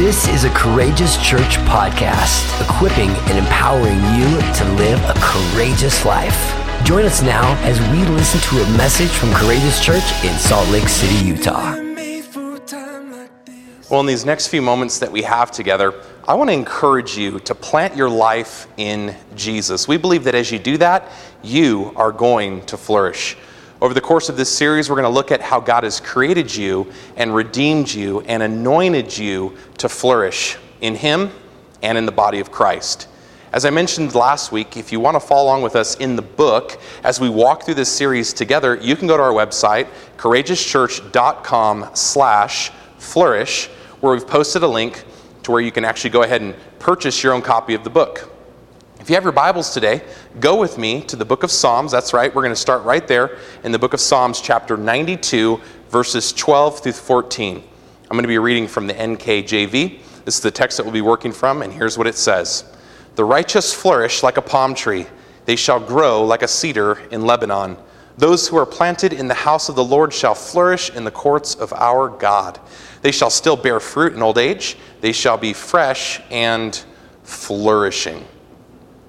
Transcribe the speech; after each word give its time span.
This 0.00 0.28
is 0.28 0.44
a 0.44 0.50
Courageous 0.54 1.22
Church 1.22 1.58
podcast, 1.68 2.58
equipping 2.66 3.10
and 3.28 3.36
empowering 3.36 3.98
you 4.16 4.40
to 4.54 4.64
live 4.78 4.98
a 5.04 5.12
courageous 5.20 6.06
life. 6.06 6.56
Join 6.86 7.04
us 7.04 7.20
now 7.20 7.54
as 7.64 7.78
we 7.90 8.06
listen 8.14 8.40
to 8.48 8.64
a 8.64 8.76
message 8.78 9.10
from 9.10 9.30
Courageous 9.34 9.84
Church 9.84 10.02
in 10.24 10.32
Salt 10.38 10.66
Lake 10.70 10.88
City, 10.88 11.22
Utah. 11.26 11.74
Well, 13.90 14.00
in 14.00 14.06
these 14.06 14.24
next 14.24 14.46
few 14.46 14.62
moments 14.62 14.98
that 15.00 15.12
we 15.12 15.20
have 15.20 15.50
together, 15.50 15.92
I 16.26 16.32
want 16.32 16.48
to 16.48 16.54
encourage 16.54 17.18
you 17.18 17.38
to 17.40 17.54
plant 17.54 17.94
your 17.94 18.08
life 18.08 18.68
in 18.78 19.14
Jesus. 19.36 19.86
We 19.86 19.98
believe 19.98 20.24
that 20.24 20.34
as 20.34 20.50
you 20.50 20.58
do 20.58 20.78
that, 20.78 21.12
you 21.42 21.92
are 21.94 22.10
going 22.10 22.64
to 22.64 22.78
flourish. 22.78 23.36
Over 23.80 23.94
the 23.94 24.00
course 24.02 24.28
of 24.28 24.36
this 24.36 24.54
series, 24.54 24.90
we're 24.90 24.96
going 24.96 25.10
to 25.10 25.14
look 25.14 25.32
at 25.32 25.40
how 25.40 25.58
God 25.58 25.84
has 25.84 26.00
created 26.00 26.54
you 26.54 26.92
and 27.16 27.34
redeemed 27.34 27.90
you 27.90 28.20
and 28.22 28.42
anointed 28.42 29.16
you 29.16 29.56
to 29.78 29.88
flourish 29.88 30.58
in 30.82 30.94
Him 30.94 31.30
and 31.82 31.96
in 31.96 32.04
the 32.04 32.12
body 32.12 32.40
of 32.40 32.52
Christ. 32.52 33.08
As 33.54 33.64
I 33.64 33.70
mentioned 33.70 34.14
last 34.14 34.52
week, 34.52 34.76
if 34.76 34.92
you 34.92 35.00
want 35.00 35.14
to 35.14 35.20
follow 35.20 35.44
along 35.44 35.62
with 35.62 35.76
us 35.76 35.96
in 35.96 36.14
the 36.14 36.22
book 36.22 36.78
as 37.04 37.20
we 37.20 37.30
walk 37.30 37.64
through 37.64 37.74
this 37.74 37.90
series 37.90 38.34
together, 38.34 38.76
you 38.76 38.96
can 38.96 39.08
go 39.08 39.16
to 39.16 39.22
our 39.22 39.32
website, 39.32 39.88
courageouschurch.com 40.18 41.90
slash 41.94 42.70
flourish, 42.98 43.68
where 44.00 44.12
we've 44.12 44.26
posted 44.26 44.62
a 44.62 44.68
link 44.68 45.04
to 45.42 45.52
where 45.52 45.62
you 45.62 45.72
can 45.72 45.86
actually 45.86 46.10
go 46.10 46.22
ahead 46.22 46.42
and 46.42 46.54
purchase 46.78 47.22
your 47.22 47.32
own 47.32 47.40
copy 47.40 47.72
of 47.72 47.82
the 47.82 47.90
book. 47.90 48.29
If 49.00 49.08
you 49.08 49.14
have 49.14 49.22
your 49.22 49.32
Bibles 49.32 49.70
today, 49.70 50.02
go 50.40 50.60
with 50.60 50.76
me 50.76 51.00
to 51.04 51.16
the 51.16 51.24
book 51.24 51.42
of 51.42 51.50
Psalms. 51.50 51.90
That's 51.90 52.12
right, 52.12 52.32
we're 52.34 52.42
going 52.42 52.52
to 52.52 52.60
start 52.60 52.84
right 52.84 53.08
there 53.08 53.38
in 53.64 53.72
the 53.72 53.78
book 53.78 53.94
of 53.94 54.00
Psalms, 54.00 54.42
chapter 54.42 54.76
92, 54.76 55.58
verses 55.88 56.34
12 56.34 56.80
through 56.80 56.92
14. 56.92 57.56
I'm 57.56 58.08
going 58.10 58.24
to 58.24 58.28
be 58.28 58.36
reading 58.36 58.68
from 58.68 58.86
the 58.86 58.92
NKJV. 58.92 60.24
This 60.26 60.36
is 60.36 60.40
the 60.42 60.50
text 60.50 60.76
that 60.76 60.82
we'll 60.82 60.92
be 60.92 61.00
working 61.00 61.32
from, 61.32 61.62
and 61.62 61.72
here's 61.72 61.96
what 61.96 62.06
it 62.06 62.14
says 62.14 62.70
The 63.14 63.24
righteous 63.24 63.72
flourish 63.72 64.22
like 64.22 64.36
a 64.36 64.42
palm 64.42 64.74
tree, 64.74 65.06
they 65.46 65.56
shall 65.56 65.80
grow 65.80 66.22
like 66.22 66.42
a 66.42 66.48
cedar 66.48 66.98
in 67.10 67.24
Lebanon. 67.24 67.78
Those 68.18 68.48
who 68.48 68.58
are 68.58 68.66
planted 68.66 69.14
in 69.14 69.28
the 69.28 69.34
house 69.34 69.70
of 69.70 69.76
the 69.76 69.84
Lord 69.84 70.12
shall 70.12 70.34
flourish 70.34 70.90
in 70.90 71.04
the 71.04 71.10
courts 71.10 71.54
of 71.54 71.72
our 71.72 72.10
God. 72.10 72.60
They 73.00 73.12
shall 73.12 73.30
still 73.30 73.56
bear 73.56 73.80
fruit 73.80 74.12
in 74.12 74.20
old 74.20 74.36
age, 74.36 74.76
they 75.00 75.12
shall 75.12 75.38
be 75.38 75.54
fresh 75.54 76.20
and 76.30 76.78
flourishing. 77.22 78.26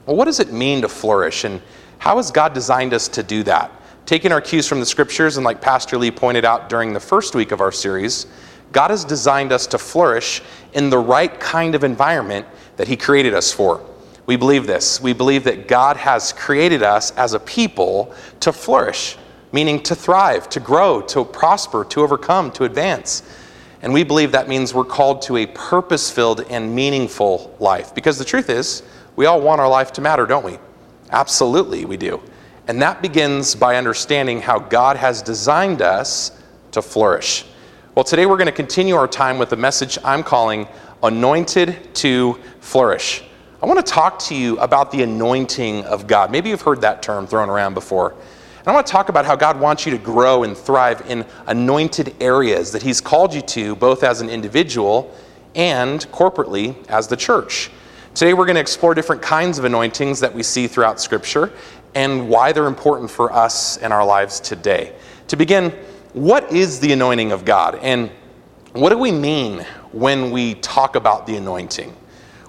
Well, 0.06 0.16
what 0.16 0.26
does 0.26 0.40
it 0.40 0.52
mean 0.52 0.82
to 0.82 0.90
flourish, 0.90 1.44
and 1.44 1.62
how 2.00 2.18
has 2.18 2.32
God 2.32 2.54
designed 2.54 2.94
us 2.94 3.08
to 3.10 3.24
do 3.24 3.44
that? 3.44 3.72
Taking 4.06 4.32
our 4.32 4.42
cues 4.42 4.68
from 4.68 4.80
the 4.80 4.86
scriptures, 4.86 5.38
and 5.38 5.46
like 5.46 5.62
Pastor 5.62 5.98
Lee 5.98 6.12
pointed 6.12 6.44
out 6.44 6.70
during 6.70 6.94
the 6.94 7.00
first 7.00 7.36
week 7.36 7.52
of 7.52 7.62
our 7.62 7.72
series, 7.72 8.26
God 8.72 8.90
has 8.90 9.06
designed 9.06 9.52
us 9.52 9.68
to 9.68 9.78
flourish 9.78 10.42
in 10.74 10.90
the 10.90 10.98
right 10.98 11.40
kind 11.40 11.76
of 11.76 11.84
environment 11.84 12.48
that 12.78 12.88
He 12.88 12.98
created 12.98 13.34
us 13.34 13.52
for. 13.52 13.86
We 14.26 14.38
believe 14.38 14.66
this. 14.66 15.02
We 15.02 15.14
believe 15.14 15.44
that 15.44 15.68
God 15.68 15.98
has 15.98 16.34
created 16.34 16.82
us 16.82 17.12
as 17.12 17.34
a 17.34 17.40
people 17.40 18.14
to 18.40 18.52
flourish, 18.52 19.18
meaning 19.52 19.84
to 19.84 19.96
thrive, 19.96 20.50
to 20.50 20.60
grow, 20.60 21.02
to 21.02 21.26
prosper, 21.26 21.86
to 21.86 22.02
overcome, 22.02 22.52
to 22.54 22.64
advance. 22.64 23.24
And 23.82 23.94
we 23.94 24.04
believe 24.04 24.32
that 24.32 24.48
means 24.48 24.74
we're 24.74 24.86
called 24.86 25.22
to 25.24 25.38
a 25.38 25.48
purpose 25.48 26.10
filled 26.10 26.42
and 26.50 26.74
meaningful 26.74 27.56
life. 27.60 27.94
Because 27.94 28.18
the 28.18 28.26
truth 28.26 28.50
is, 28.50 28.84
we 29.22 29.28
all 29.28 29.40
want 29.40 29.62
our 29.62 29.70
life 29.70 29.94
to 29.94 30.02
matter, 30.02 30.26
don't 30.26 30.44
we? 30.44 30.58
Absolutely, 31.12 31.86
we 31.86 31.96
do. 31.96 32.20
And 32.68 32.82
that 32.82 33.04
begins 33.04 33.54
by 33.54 33.76
understanding 33.76 34.42
how 34.42 34.58
God 34.58 34.98
has 34.98 35.22
designed 35.22 35.84
us 35.84 36.42
to 36.72 36.82
flourish. 36.82 37.46
Well, 37.94 38.04
today 38.04 38.26
we're 38.26 38.38
going 38.38 38.48
to 38.48 38.52
continue 38.52 38.96
our 38.96 39.08
time 39.08 39.38
with 39.38 39.54
a 39.54 39.56
message 39.56 40.00
I'm 40.04 40.24
calling 40.24 40.68
Anointed 41.04 41.94
to 41.98 42.40
Flourish. 42.62 43.22
I 43.62 43.68
want 43.68 43.86
to 43.86 43.94
talk 43.94 44.18
to 44.22 44.34
you 44.34 44.58
about 44.58 44.90
the 44.90 45.04
anointing 45.04 45.86
of 45.86 46.08
God. 46.08 46.32
Maybe 46.32 46.50
you've 46.50 46.64
heard 46.64 46.82
that 46.82 47.04
term 47.04 47.28
thrown 47.28 47.48
around 47.48 47.76
before. 47.76 48.14
And 48.58 48.68
I 48.68 48.72
want 48.72 48.88
to 48.88 48.92
talk 48.92 49.10
about 49.10 49.26
how 49.26 49.36
God 49.36 49.60
wants 49.60 49.86
you 49.86 49.92
to 49.92 50.00
grow 50.00 50.46
and 50.46 50.58
thrive 50.58 51.08
in 51.08 51.28
anointed 51.46 52.16
areas 52.20 52.72
that 52.72 52.82
He's 52.82 53.00
called 53.00 53.36
you 53.36 53.42
to, 53.42 53.76
both 53.76 54.04
as 54.04 54.22
an 54.22 54.32
individual 54.32 55.16
and 55.54 56.00
corporately 56.12 56.76
as 56.88 57.08
the 57.08 57.16
church. 57.16 57.70
Today, 58.14 58.34
we're 58.34 58.46
going 58.46 58.56
to 58.56 58.62
explore 58.62 58.94
different 58.94 59.22
kinds 59.22 59.58
of 59.58 59.64
anointings 59.64 60.20
that 60.20 60.34
we 60.34 60.44
see 60.44 60.68
throughout 60.68 61.00
Scripture 61.00 61.54
and 61.96 62.28
why 62.28 62.52
they're 62.52 62.68
important 62.68 63.10
for 63.10 63.32
us 63.32 63.78
in 63.78 63.94
our 63.94 64.06
lives 64.06 64.42
today. 64.42 64.94
To 65.30 65.38
begin, 65.38 65.72
what 66.12 66.52
is 66.52 66.82
the 66.82 66.92
anointing 66.92 67.32
of 67.32 67.46
God? 67.46 67.76
And 67.76 68.12
what 68.74 68.90
do 68.90 68.98
we 68.98 69.14
mean 69.14 69.66
when 69.94 70.30
we 70.30 70.56
talk 70.56 70.98
about 70.98 71.26
the 71.26 71.38
anointing? 71.38 71.96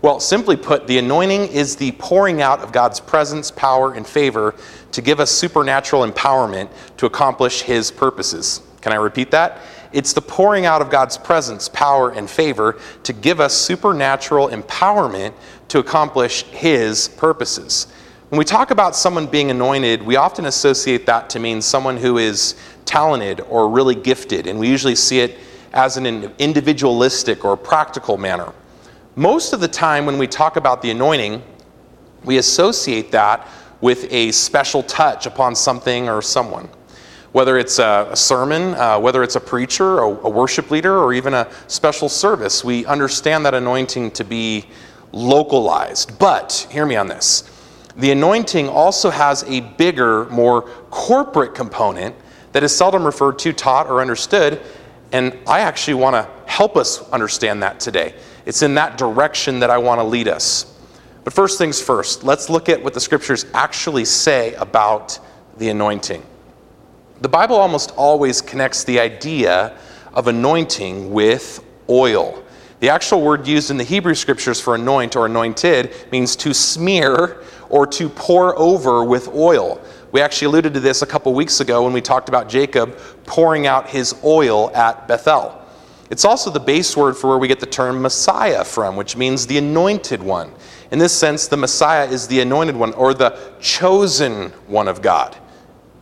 Well, 0.03 0.19
simply 0.19 0.57
put, 0.57 0.89
the 0.89 0.99
anointing 0.99 1.47
is 1.53 1.77
the 1.77 1.93
pouring 1.93 2.43
out 2.43 2.59
of 2.59 2.73
God's 2.73 2.99
presence, 2.99 3.53
power, 3.53 3.95
and 3.95 4.05
favor 4.05 4.57
to 4.91 5.01
give 5.01 5.21
us 5.21 5.31
supernatural 5.31 6.05
empowerment 6.05 6.71
to 6.97 7.07
accomplish 7.07 7.63
His 7.63 7.93
purposes. 7.93 8.63
Can 8.81 8.93
I 8.93 8.97
repeat 8.97 9.31
that? 9.31 9.61
It's 9.93 10.13
the 10.13 10.23
pouring 10.23 10.65
out 10.65 10.81
of 10.81 10.91
God's 10.91 11.19
presence, 11.19 11.69
power, 11.69 12.11
and 12.11 12.29
favor 12.29 12.79
to 13.03 13.13
give 13.13 13.41
us 13.41 13.55
supernatural 13.55 14.49
empowerment 14.49 15.35
to 15.69 15.79
accomplish 15.79 16.45
His 16.45 17.09
purposes. 17.09 17.93
When 18.31 18.39
we 18.39 18.45
talk 18.45 18.71
about 18.71 18.97
someone 18.97 19.27
being 19.27 19.51
anointed, 19.51 20.03
we 20.03 20.17
often 20.17 20.47
associate 20.47 21.05
that 21.07 21.29
to 21.31 21.39
mean 21.39 21.61
someone 21.61 21.99
who 21.99 22.17
is 22.17 22.55
talented 22.87 23.41
or 23.43 23.69
really 23.69 23.95
gifted, 23.95 24.47
and 24.47 24.59
we 24.59 24.69
usually 24.69 24.95
see 24.95 25.21
it 25.21 25.39
as 25.75 25.99
an 25.99 26.07
individualistic 26.39 27.45
or 27.45 27.57
practical 27.57 28.17
manner. 28.17 28.53
Most 29.17 29.53
of 29.53 29.61
the 29.61 29.69
time, 29.69 30.07
when 30.07 30.17
we 30.17 30.27
talk 30.27 30.57
about 30.57 30.81
the 30.81 30.91
anointing, 30.91 31.43
we 32.25 32.39
associate 32.39 33.11
that 33.13 33.47
with 33.83 34.11
a 34.11 34.33
special 34.33 34.83
touch 34.83 35.27
upon 35.27 35.55
something 35.55 36.09
or 36.09 36.23
someone 36.23 36.69
whether 37.33 37.59
it's 37.59 37.79
a, 37.79 38.11
sermon, 38.15 38.75
uh, 38.75 38.99
whether 38.99 39.23
it's 39.23 39.37
a 39.37 39.41
preacher, 39.41 40.01
a, 40.01 40.07
a 40.07 40.29
worship 40.29 40.71
leader, 40.71 40.99
or 40.99 41.13
even 41.13 41.35
a 41.35 41.51
special 41.67 42.09
service, 42.09 42.63
we 42.63 42.85
understand 42.87 43.45
that 43.47 43.55
anointing 43.55 44.11
to 44.13 44.25
be 44.25 44.67
localized. 45.13 46.19
But 46.19 46.67
hear 46.71 46.87
me 46.87 46.97
on 46.97 47.09
this 47.09 47.49
the 47.97 48.11
anointing 48.11 48.69
also 48.69 49.11
has 49.11 49.43
a 49.45 49.61
bigger, 49.61 50.25
more 50.27 50.63
corporate 50.91 51.55
component 51.55 52.15
that 52.53 52.63
is 52.63 52.75
seldom 52.75 53.05
referred 53.05 53.39
to, 53.41 53.53
taught, 53.53 53.87
or 53.87 54.01
understood. 54.01 54.61
And 55.13 55.39
I 55.47 55.61
actually 55.61 55.95
want 55.95 56.15
to 56.17 56.29
help 56.51 56.77
us 56.77 57.09
understand 57.11 57.63
that 57.63 57.81
today. 57.81 58.15
It's 58.47 58.63
in 58.63 58.75
that 58.75 58.97
direction 58.97 59.61
that 59.61 59.71
I 59.71 59.79
want 59.79 60.01
to 60.01 60.05
lead 60.05 60.27
us. 60.27 60.69
But 61.25 61.33
first 61.33 61.59
things 61.59 61.81
first, 61.81 62.25
let's 62.25 62.51
look 62.51 62.69
at 62.69 62.83
what 62.83 62.95
the 62.95 63.01
scriptures 63.01 63.47
actually 63.55 64.05
say 64.05 64.55
about 64.55 65.19
the 65.59 65.69
anointing. 65.69 66.25
The 67.23 67.29
Bible 67.29 67.55
almost 67.55 67.93
always 67.93 68.41
connects 68.41 68.83
the 68.83 68.99
idea 68.99 69.77
of 70.13 70.27
anointing 70.27 71.13
with 71.13 71.65
oil. 71.89 72.43
The 72.81 72.89
actual 72.89 73.23
word 73.23 73.47
used 73.47 73.71
in 73.71 73.77
the 73.77 73.85
Hebrew 73.85 74.17
scriptures 74.17 74.61
for 74.61 74.75
anoint 74.75 75.15
or 75.15 75.27
anointed 75.27 75.95
means 76.11 76.35
to 76.35 76.53
smear 76.53 77.45
or 77.71 77.87
to 77.87 78.09
pour 78.09 78.59
over 78.59 79.05
with 79.05 79.29
oil. 79.29 79.81
We 80.11 80.21
actually 80.21 80.47
alluded 80.47 80.75
to 80.75 80.81
this 80.81 81.03
a 81.03 81.07
couple 81.07 81.33
weeks 81.33 81.61
ago 81.61 81.85
when 81.85 81.93
we 81.93 82.01
talked 82.01 82.29
about 82.29 82.49
Jacob 82.49 82.99
pouring 83.25 83.69
out 83.69 83.89
his 83.89 84.17
oil 84.25 84.75
at 84.75 85.07
Bethel. 85.07 85.65
It's 86.11 86.25
also 86.25 86.51
the 86.51 86.59
base 86.59 86.97
word 86.97 87.17
for 87.17 87.29
where 87.29 87.39
we 87.39 87.47
get 87.47 87.61
the 87.61 87.67
term 87.67 88.03
Messiah 88.03 88.65
from, 88.65 88.97
which 88.97 89.17
means 89.17 89.47
the 89.47 89.59
anointed 89.59 90.21
one. 90.21 90.53
In 90.91 90.99
this 90.99 91.17
sense, 91.17 91.47
the 91.47 91.57
Messiah 91.57 92.09
is 92.09 92.27
the 92.27 92.41
anointed 92.41 92.75
one 92.75 92.93
or 92.95 93.15
the 93.15 93.39
chosen 93.61 94.51
one 94.67 94.89
of 94.89 95.03
God. 95.03 95.37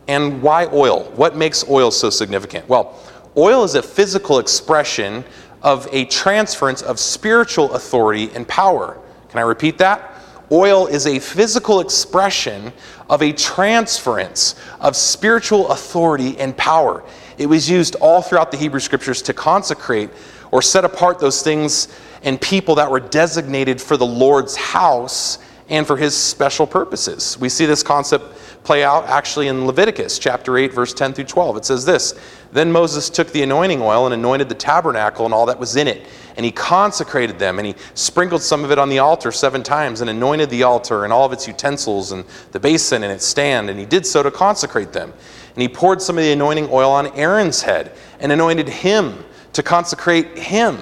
And 0.07 0.41
why 0.41 0.67
oil? 0.67 1.03
What 1.15 1.35
makes 1.35 1.67
oil 1.69 1.91
so 1.91 2.09
significant? 2.09 2.67
Well, 2.67 2.99
oil 3.37 3.63
is 3.63 3.75
a 3.75 3.81
physical 3.81 4.39
expression 4.39 5.23
of 5.61 5.87
a 5.91 6.05
transference 6.05 6.81
of 6.81 6.99
spiritual 6.99 7.73
authority 7.73 8.31
and 8.33 8.47
power. 8.47 8.97
Can 9.29 9.39
I 9.39 9.43
repeat 9.43 9.77
that? 9.77 10.15
Oil 10.51 10.87
is 10.87 11.07
a 11.07 11.19
physical 11.19 11.79
expression 11.79 12.73
of 13.09 13.21
a 13.21 13.31
transference 13.31 14.55
of 14.81 14.95
spiritual 14.95 15.69
authority 15.69 16.37
and 16.39 16.55
power. 16.57 17.03
It 17.37 17.45
was 17.45 17.69
used 17.69 17.95
all 17.95 18.21
throughout 18.21 18.51
the 18.51 18.57
Hebrew 18.57 18.81
scriptures 18.81 19.21
to 19.23 19.33
consecrate 19.33 20.09
or 20.51 20.61
set 20.61 20.83
apart 20.83 21.19
those 21.19 21.41
things 21.41 21.87
and 22.23 22.39
people 22.39 22.75
that 22.75 22.91
were 22.91 22.99
designated 22.99 23.81
for 23.81 23.95
the 23.95 24.05
Lord's 24.05 24.55
house 24.57 25.37
and 25.69 25.87
for 25.87 25.95
his 25.95 26.15
special 26.15 26.67
purposes. 26.67 27.37
We 27.39 27.47
see 27.47 27.65
this 27.65 27.81
concept 27.81 28.25
play 28.63 28.83
out 28.83 29.05
actually 29.07 29.47
in 29.47 29.65
Leviticus 29.65 30.19
chapter 30.19 30.57
8, 30.57 30.73
verse 30.73 30.93
10 30.93 31.13
through 31.13 31.25
12. 31.25 31.57
It 31.57 31.65
says 31.65 31.85
this 31.85 32.19
Then 32.51 32.71
Moses 32.71 33.09
took 33.09 33.31
the 33.31 33.43
anointing 33.43 33.81
oil 33.81 34.05
and 34.05 34.13
anointed 34.13 34.49
the 34.49 34.55
tabernacle 34.55 35.25
and 35.25 35.33
all 35.33 35.45
that 35.47 35.59
was 35.59 35.75
in 35.75 35.87
it. 35.87 36.05
And 36.37 36.45
he 36.45 36.51
consecrated 36.51 37.39
them, 37.39 37.59
and 37.59 37.67
he 37.67 37.75
sprinkled 37.93 38.41
some 38.41 38.63
of 38.63 38.71
it 38.71 38.79
on 38.79 38.89
the 38.89 38.99
altar 38.99 39.31
seven 39.31 39.63
times, 39.63 40.01
and 40.01 40.09
anointed 40.09 40.49
the 40.49 40.63
altar 40.63 41.03
and 41.03 41.11
all 41.11 41.25
of 41.25 41.33
its 41.33 41.47
utensils, 41.47 42.13
and 42.13 42.23
the 42.51 42.59
basin 42.59 43.03
and 43.03 43.11
its 43.11 43.25
stand. 43.25 43.69
And 43.69 43.77
he 43.77 43.85
did 43.85 44.05
so 44.05 44.23
to 44.23 44.31
consecrate 44.31 44.93
them. 44.93 45.13
And 45.53 45.61
he 45.61 45.67
poured 45.67 46.01
some 46.01 46.17
of 46.17 46.23
the 46.23 46.31
anointing 46.31 46.69
oil 46.71 46.91
on 46.91 47.07
Aaron's 47.17 47.61
head, 47.61 47.91
and 48.19 48.31
anointed 48.31 48.69
him 48.69 49.25
to 49.53 49.61
consecrate 49.61 50.37
him. 50.37 50.79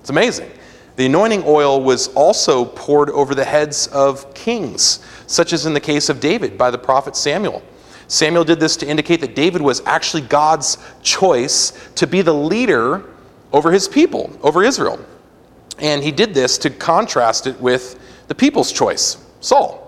It's 0.00 0.10
amazing. 0.10 0.50
The 0.96 1.06
anointing 1.06 1.44
oil 1.46 1.82
was 1.82 2.08
also 2.08 2.64
poured 2.64 3.10
over 3.10 3.34
the 3.34 3.44
heads 3.44 3.86
of 3.88 4.32
kings, 4.34 5.00
such 5.26 5.52
as 5.52 5.66
in 5.66 5.74
the 5.74 5.80
case 5.80 6.08
of 6.08 6.20
David 6.20 6.56
by 6.56 6.70
the 6.70 6.78
prophet 6.78 7.14
Samuel. 7.16 7.62
Samuel 8.08 8.44
did 8.44 8.60
this 8.60 8.76
to 8.78 8.86
indicate 8.86 9.20
that 9.20 9.34
David 9.34 9.60
was 9.60 9.82
actually 9.84 10.22
God's 10.22 10.78
choice 11.02 11.72
to 11.96 12.06
be 12.06 12.22
the 12.22 12.34
leader 12.34 13.04
over 13.52 13.72
his 13.72 13.88
people, 13.88 14.30
over 14.42 14.62
Israel. 14.62 15.04
And 15.78 16.02
he 16.02 16.12
did 16.12 16.32
this 16.32 16.56
to 16.58 16.70
contrast 16.70 17.46
it 17.46 17.60
with 17.60 17.98
the 18.28 18.34
people's 18.34 18.72
choice, 18.72 19.18
Saul. 19.40 19.82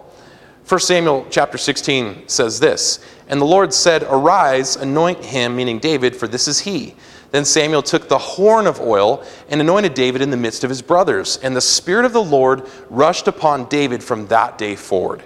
1 0.69 0.81
Samuel 0.81 1.26
chapter 1.31 1.56
16 1.56 2.28
says 2.28 2.61
this 2.61 3.02
And 3.28 3.40
the 3.40 3.46
Lord 3.46 3.72
said, 3.72 4.02
Arise, 4.02 4.76
anoint 4.76 5.25
him, 5.25 5.56
meaning 5.56 5.78
David, 5.78 6.14
for 6.14 6.28
this 6.28 6.46
is 6.46 6.61
he. 6.61 6.94
Then 7.30 7.44
Samuel 7.44 7.82
took 7.82 8.08
the 8.08 8.19
horn 8.19 8.66
of 8.66 8.80
oil 8.80 9.22
and 9.48 9.60
anointed 9.60 9.94
David 9.94 10.22
in 10.22 10.30
the 10.30 10.36
midst 10.36 10.64
of 10.64 10.70
his 10.70 10.80
brothers. 10.80 11.38
And 11.42 11.54
the 11.54 11.60
Spirit 11.60 12.04
of 12.04 12.12
the 12.12 12.22
Lord 12.22 12.69
rushed 12.88 13.28
upon 13.28 13.66
David 13.66 14.02
from 14.02 14.26
that 14.28 14.56
day 14.56 14.76
forward. 14.76 15.22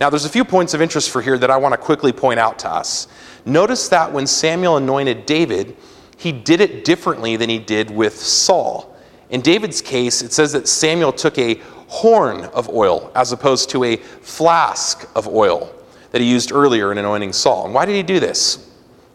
Now, 0.00 0.10
there's 0.10 0.24
a 0.24 0.30
few 0.30 0.44
points 0.44 0.74
of 0.74 0.82
interest 0.82 1.10
for 1.10 1.22
here 1.22 1.38
that 1.38 1.50
I 1.50 1.56
want 1.56 1.72
to 1.72 1.78
quickly 1.78 2.12
point 2.12 2.40
out 2.40 2.58
to 2.60 2.70
us. 2.70 3.06
Notice 3.46 3.88
that 3.88 4.12
when 4.12 4.26
Samuel 4.26 4.76
anointed 4.76 5.26
David, 5.26 5.76
he 6.16 6.32
did 6.32 6.60
it 6.60 6.84
differently 6.84 7.36
than 7.36 7.48
he 7.48 7.58
did 7.58 7.90
with 7.90 8.16
Saul. 8.16 8.96
In 9.30 9.40
David's 9.40 9.80
case, 9.80 10.22
it 10.22 10.32
says 10.32 10.52
that 10.52 10.66
Samuel 10.66 11.12
took 11.12 11.38
a 11.38 11.60
horn 11.86 12.44
of 12.46 12.68
oil 12.68 13.12
as 13.14 13.30
opposed 13.32 13.70
to 13.70 13.84
a 13.84 13.96
flask 13.96 15.08
of 15.14 15.28
oil 15.28 15.72
that 16.10 16.20
he 16.20 16.30
used 16.30 16.52
earlier 16.52 16.90
in 16.90 16.98
anointing 16.98 17.32
Saul. 17.32 17.66
And 17.66 17.74
why 17.74 17.84
did 17.84 17.94
he 17.94 18.02
do 18.02 18.20
this? 18.20 18.68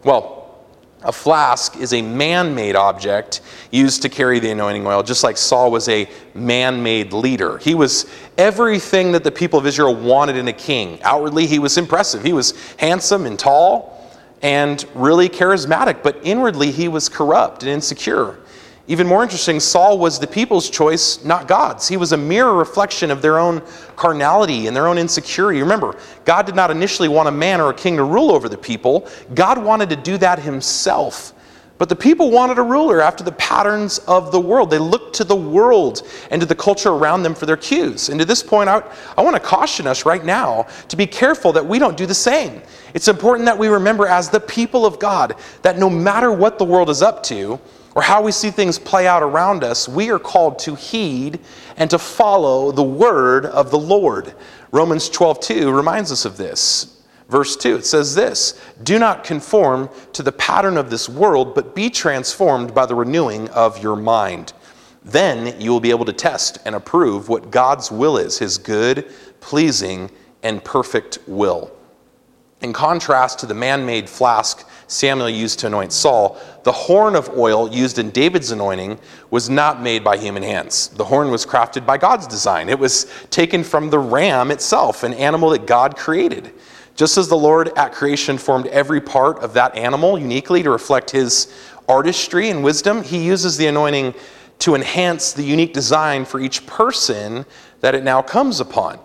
Well, 0.04 0.39
a 1.02 1.12
flask 1.12 1.76
is 1.76 1.92
a 1.92 2.02
man 2.02 2.54
made 2.54 2.76
object 2.76 3.40
used 3.70 4.02
to 4.02 4.08
carry 4.08 4.38
the 4.38 4.50
anointing 4.50 4.86
oil, 4.86 5.02
just 5.02 5.24
like 5.24 5.36
Saul 5.36 5.70
was 5.70 5.88
a 5.88 6.08
man 6.34 6.82
made 6.82 7.12
leader. 7.12 7.58
He 7.58 7.74
was 7.74 8.06
everything 8.36 9.12
that 9.12 9.24
the 9.24 9.30
people 9.30 9.58
of 9.58 9.66
Israel 9.66 9.94
wanted 9.94 10.36
in 10.36 10.48
a 10.48 10.52
king. 10.52 11.02
Outwardly, 11.02 11.46
he 11.46 11.58
was 11.58 11.78
impressive. 11.78 12.22
He 12.22 12.32
was 12.32 12.54
handsome 12.76 13.24
and 13.24 13.38
tall 13.38 13.96
and 14.42 14.84
really 14.94 15.28
charismatic, 15.28 16.02
but 16.02 16.18
inwardly, 16.22 16.70
he 16.70 16.88
was 16.88 17.08
corrupt 17.08 17.62
and 17.62 17.70
insecure. 17.70 18.39
Even 18.90 19.06
more 19.06 19.22
interesting, 19.22 19.60
Saul 19.60 20.00
was 20.00 20.18
the 20.18 20.26
people's 20.26 20.68
choice, 20.68 21.24
not 21.24 21.46
God's. 21.46 21.86
He 21.86 21.96
was 21.96 22.10
a 22.10 22.16
mirror 22.16 22.54
reflection 22.54 23.12
of 23.12 23.22
their 23.22 23.38
own 23.38 23.62
carnality 23.94 24.66
and 24.66 24.74
their 24.74 24.88
own 24.88 24.98
insecurity. 24.98 25.60
Remember, 25.60 25.96
God 26.24 26.44
did 26.44 26.56
not 26.56 26.72
initially 26.72 27.06
want 27.06 27.28
a 27.28 27.30
man 27.30 27.60
or 27.60 27.70
a 27.70 27.74
king 27.74 27.98
to 27.98 28.02
rule 28.02 28.32
over 28.32 28.48
the 28.48 28.58
people, 28.58 29.06
God 29.32 29.62
wanted 29.62 29.90
to 29.90 29.96
do 29.96 30.18
that 30.18 30.40
himself. 30.40 31.32
But 31.78 31.88
the 31.88 31.94
people 31.94 32.32
wanted 32.32 32.58
a 32.58 32.64
ruler 32.64 33.00
after 33.00 33.22
the 33.22 33.30
patterns 33.30 33.98
of 34.08 34.32
the 34.32 34.40
world. 34.40 34.70
They 34.70 34.80
looked 34.80 35.14
to 35.16 35.24
the 35.24 35.36
world 35.36 36.02
and 36.32 36.40
to 36.40 36.46
the 36.46 36.56
culture 36.56 36.90
around 36.90 37.22
them 37.22 37.36
for 37.36 37.46
their 37.46 37.56
cues. 37.56 38.08
And 38.08 38.18
to 38.18 38.26
this 38.26 38.42
point, 38.42 38.68
I, 38.68 38.82
I 39.16 39.22
want 39.22 39.36
to 39.36 39.40
caution 39.40 39.86
us 39.86 40.04
right 40.04 40.24
now 40.24 40.66
to 40.88 40.96
be 40.96 41.06
careful 41.06 41.52
that 41.52 41.64
we 41.64 41.78
don't 41.78 41.96
do 41.96 42.06
the 42.06 42.14
same. 42.14 42.60
It's 42.92 43.06
important 43.06 43.46
that 43.46 43.56
we 43.56 43.68
remember, 43.68 44.08
as 44.08 44.30
the 44.30 44.40
people 44.40 44.84
of 44.84 44.98
God, 44.98 45.36
that 45.62 45.78
no 45.78 45.88
matter 45.88 46.32
what 46.32 46.58
the 46.58 46.64
world 46.64 46.90
is 46.90 47.02
up 47.02 47.22
to, 47.24 47.60
or 47.94 48.02
how 48.02 48.22
we 48.22 48.32
see 48.32 48.50
things 48.50 48.78
play 48.78 49.06
out 49.06 49.22
around 49.22 49.64
us, 49.64 49.88
we 49.88 50.10
are 50.10 50.18
called 50.18 50.58
to 50.60 50.74
heed 50.74 51.40
and 51.76 51.90
to 51.90 51.98
follow 51.98 52.70
the 52.72 52.82
word 52.82 53.46
of 53.46 53.70
the 53.70 53.78
Lord. 53.78 54.34
Romans 54.70 55.08
12:2 55.08 55.72
reminds 55.72 56.12
us 56.12 56.24
of 56.24 56.36
this. 56.36 56.86
Verse 57.28 57.56
2, 57.56 57.76
it 57.76 57.86
says 57.86 58.14
this 58.14 58.60
Do 58.82 58.98
not 58.98 59.24
conform 59.24 59.88
to 60.12 60.22
the 60.22 60.32
pattern 60.32 60.76
of 60.76 60.90
this 60.90 61.08
world, 61.08 61.54
but 61.54 61.74
be 61.74 61.88
transformed 61.88 62.74
by 62.74 62.86
the 62.86 62.94
renewing 62.94 63.48
of 63.50 63.82
your 63.82 63.96
mind. 63.96 64.52
Then 65.04 65.58
you 65.60 65.70
will 65.70 65.80
be 65.80 65.90
able 65.90 66.04
to 66.04 66.12
test 66.12 66.58
and 66.66 66.74
approve 66.74 67.28
what 67.28 67.50
God's 67.50 67.90
will 67.90 68.18
is, 68.18 68.38
his 68.38 68.58
good, 68.58 69.10
pleasing, 69.40 70.10
and 70.42 70.62
perfect 70.62 71.18
will. 71.26 71.70
In 72.60 72.72
contrast 72.72 73.38
to 73.38 73.46
the 73.46 73.54
man 73.54 73.86
made 73.86 74.10
flask 74.10 74.68
Samuel 74.90 75.30
used 75.30 75.60
to 75.60 75.68
anoint 75.68 75.92
Saul, 75.92 76.36
the 76.64 76.72
horn 76.72 77.14
of 77.14 77.30
oil 77.38 77.72
used 77.72 78.00
in 78.00 78.10
David's 78.10 78.50
anointing 78.50 78.98
was 79.30 79.48
not 79.48 79.80
made 79.80 80.02
by 80.02 80.16
human 80.16 80.42
hands. 80.42 80.88
The 80.88 81.04
horn 81.04 81.30
was 81.30 81.46
crafted 81.46 81.86
by 81.86 81.96
God's 81.96 82.26
design. 82.26 82.68
It 82.68 82.78
was 82.78 83.06
taken 83.30 83.62
from 83.62 83.90
the 83.90 84.00
ram 84.00 84.50
itself, 84.50 85.04
an 85.04 85.14
animal 85.14 85.50
that 85.50 85.64
God 85.64 85.96
created. 85.96 86.52
Just 86.96 87.16
as 87.18 87.28
the 87.28 87.36
Lord 87.36 87.68
at 87.78 87.92
creation 87.92 88.36
formed 88.36 88.66
every 88.66 89.00
part 89.00 89.38
of 89.38 89.54
that 89.54 89.76
animal 89.76 90.18
uniquely 90.18 90.60
to 90.64 90.70
reflect 90.70 91.12
his 91.12 91.54
artistry 91.88 92.50
and 92.50 92.64
wisdom, 92.64 93.04
he 93.04 93.24
uses 93.24 93.56
the 93.56 93.68
anointing 93.68 94.12
to 94.58 94.74
enhance 94.74 95.32
the 95.32 95.44
unique 95.44 95.72
design 95.72 96.24
for 96.24 96.40
each 96.40 96.66
person 96.66 97.46
that 97.80 97.94
it 97.94 98.02
now 98.02 98.22
comes 98.22 98.58
upon. 98.58 98.98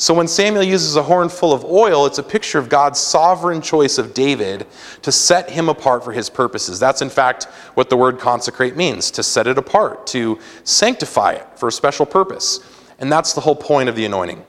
So 0.00 0.14
when 0.14 0.28
Samuel 0.28 0.62
uses 0.62 0.96
a 0.96 1.02
horn 1.02 1.28
full 1.28 1.52
of 1.52 1.62
oil, 1.62 2.06
it's 2.06 2.16
a 2.16 2.22
picture 2.22 2.58
of 2.58 2.70
God's 2.70 2.98
sovereign 2.98 3.60
choice 3.60 3.98
of 3.98 4.14
David 4.14 4.66
to 5.02 5.12
set 5.12 5.50
him 5.50 5.68
apart 5.68 6.02
for 6.02 6.10
his 6.10 6.30
purposes. 6.30 6.80
That's 6.80 7.02
in 7.02 7.10
fact 7.10 7.44
what 7.74 7.90
the 7.90 7.98
word 7.98 8.18
consecrate 8.18 8.76
means 8.76 9.10
to 9.10 9.22
set 9.22 9.46
it 9.46 9.58
apart, 9.58 10.06
to 10.06 10.38
sanctify 10.64 11.32
it 11.32 11.46
for 11.54 11.68
a 11.68 11.72
special 11.72 12.06
purpose. 12.06 12.60
And 12.98 13.12
that's 13.12 13.34
the 13.34 13.42
whole 13.42 13.54
point 13.54 13.90
of 13.90 13.94
the 13.94 14.06
anointing. 14.06 14.42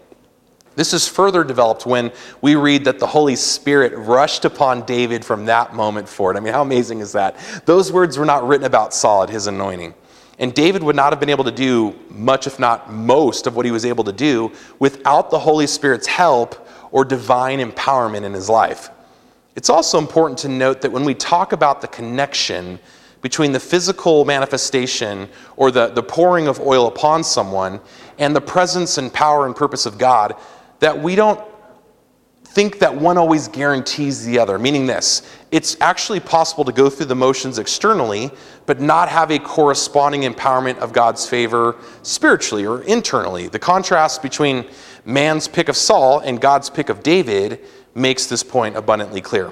This 0.75 0.93
is 0.93 1.05
further 1.05 1.43
developed 1.43 1.85
when 1.85 2.13
we 2.41 2.55
read 2.55 2.85
that 2.85 2.99
the 2.99 3.07
Holy 3.07 3.35
Spirit 3.35 3.91
rushed 3.97 4.45
upon 4.45 4.85
David 4.85 5.25
from 5.25 5.47
that 5.47 5.75
moment 5.75 6.07
forward. 6.07 6.37
I 6.37 6.39
mean, 6.39 6.53
how 6.53 6.61
amazing 6.61 7.01
is 7.01 7.11
that? 7.11 7.35
Those 7.65 7.91
words 7.91 8.17
were 8.17 8.23
not 8.23 8.47
written 8.47 8.65
about 8.65 8.93
Saul 8.93 9.23
at 9.23 9.29
his 9.29 9.47
anointing. 9.47 9.95
And 10.41 10.55
David 10.55 10.81
would 10.81 10.95
not 10.95 11.13
have 11.13 11.19
been 11.19 11.29
able 11.29 11.43
to 11.43 11.51
do 11.51 11.95
much, 12.09 12.47
if 12.47 12.57
not 12.57 12.91
most, 12.91 13.45
of 13.45 13.55
what 13.55 13.63
he 13.63 13.71
was 13.71 13.85
able 13.85 14.03
to 14.05 14.11
do 14.11 14.51
without 14.79 15.29
the 15.29 15.37
Holy 15.37 15.67
Spirit's 15.67 16.07
help 16.07 16.67
or 16.91 17.05
divine 17.05 17.59
empowerment 17.59 18.23
in 18.23 18.33
his 18.33 18.49
life. 18.49 18.89
It's 19.55 19.69
also 19.69 19.99
important 19.99 20.39
to 20.39 20.49
note 20.49 20.81
that 20.81 20.91
when 20.91 21.05
we 21.05 21.13
talk 21.13 21.53
about 21.53 21.79
the 21.79 21.87
connection 21.87 22.79
between 23.21 23.51
the 23.51 23.59
physical 23.59 24.25
manifestation 24.25 25.29
or 25.57 25.69
the, 25.69 25.89
the 25.89 26.01
pouring 26.01 26.47
of 26.47 26.59
oil 26.59 26.87
upon 26.87 27.23
someone 27.23 27.79
and 28.17 28.35
the 28.35 28.41
presence 28.41 28.97
and 28.97 29.13
power 29.13 29.45
and 29.45 29.55
purpose 29.55 29.85
of 29.85 29.99
God, 29.99 30.35
that 30.79 30.99
we 30.99 31.15
don't 31.15 31.39
think 32.53 32.79
that 32.79 32.93
one 32.93 33.17
always 33.17 33.47
guarantees 33.47 34.25
the 34.25 34.37
other, 34.37 34.59
meaning 34.59 34.85
this 34.85 35.21
it's 35.51 35.77
actually 35.79 36.19
possible 36.19 36.65
to 36.65 36.71
go 36.71 36.89
through 36.89 37.05
the 37.07 37.15
motions 37.15 37.59
externally, 37.59 38.29
but 38.65 38.81
not 38.81 39.09
have 39.09 39.31
a 39.31 39.39
corresponding 39.39 40.21
empowerment 40.21 40.77
of 40.77 40.93
God's 40.93 41.27
favor 41.27 41.77
spiritually 42.03 42.65
or 42.65 42.81
internally. 42.83 43.47
The 43.47 43.59
contrast 43.59 44.21
between 44.21 44.65
man's 45.05 45.47
pick 45.47 45.69
of 45.69 45.77
Saul 45.77 46.19
and 46.19 46.39
God's 46.39 46.69
pick 46.69 46.89
of 46.89 47.03
David 47.03 47.59
makes 47.95 48.27
this 48.27 48.43
point 48.43 48.75
abundantly 48.75 49.21
clear. 49.21 49.51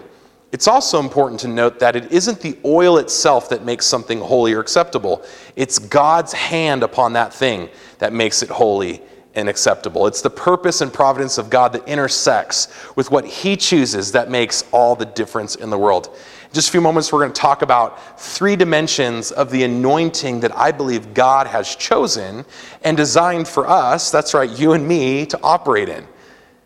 It's 0.51 0.67
also 0.67 0.99
important 0.99 1.39
to 1.41 1.47
note 1.47 1.79
that 1.79 1.95
it 1.95 2.11
isn't 2.11 2.41
the 2.41 2.57
oil 2.65 2.97
itself 2.97 3.49
that 3.49 3.63
makes 3.63 3.85
something 3.85 4.19
holy 4.19 4.53
or 4.53 4.59
acceptable. 4.59 5.23
It's 5.55 5.79
God's 5.79 6.33
hand 6.33 6.83
upon 6.83 7.13
that 7.13 7.33
thing 7.33 7.69
that 7.99 8.13
makes 8.13 8.41
it 8.41 8.49
holy 8.49 9.01
and 9.35 9.47
acceptable. 9.47 10.07
It's 10.07 10.21
the 10.21 10.29
purpose 10.29 10.81
and 10.81 10.91
providence 10.91 11.37
of 11.37 11.49
God 11.49 11.73
that 11.73 11.87
intersects 11.87 12.67
with 12.95 13.11
what 13.11 13.25
He 13.25 13.55
chooses 13.55 14.11
that 14.13 14.29
makes 14.29 14.63
all 14.71 14.95
the 14.95 15.05
difference 15.05 15.55
in 15.55 15.69
the 15.69 15.77
world. 15.77 16.07
In 16.07 16.53
just 16.53 16.69
a 16.69 16.71
few 16.71 16.81
moments, 16.81 17.13
we're 17.13 17.19
going 17.19 17.33
to 17.33 17.39
talk 17.39 17.61
about 17.61 18.19
three 18.19 18.55
dimensions 18.55 19.31
of 19.31 19.51
the 19.51 19.63
anointing 19.63 20.39
that 20.39 20.57
I 20.57 20.71
believe 20.71 21.13
God 21.13 21.45
has 21.45 21.75
chosen 21.75 22.43
and 22.83 22.97
designed 22.97 23.47
for 23.47 23.67
us, 23.67 24.09
that's 24.09 24.33
right, 24.33 24.49
you 24.49 24.73
and 24.73 24.87
me, 24.87 25.27
to 25.27 25.39
operate 25.43 25.89
in. 25.89 26.07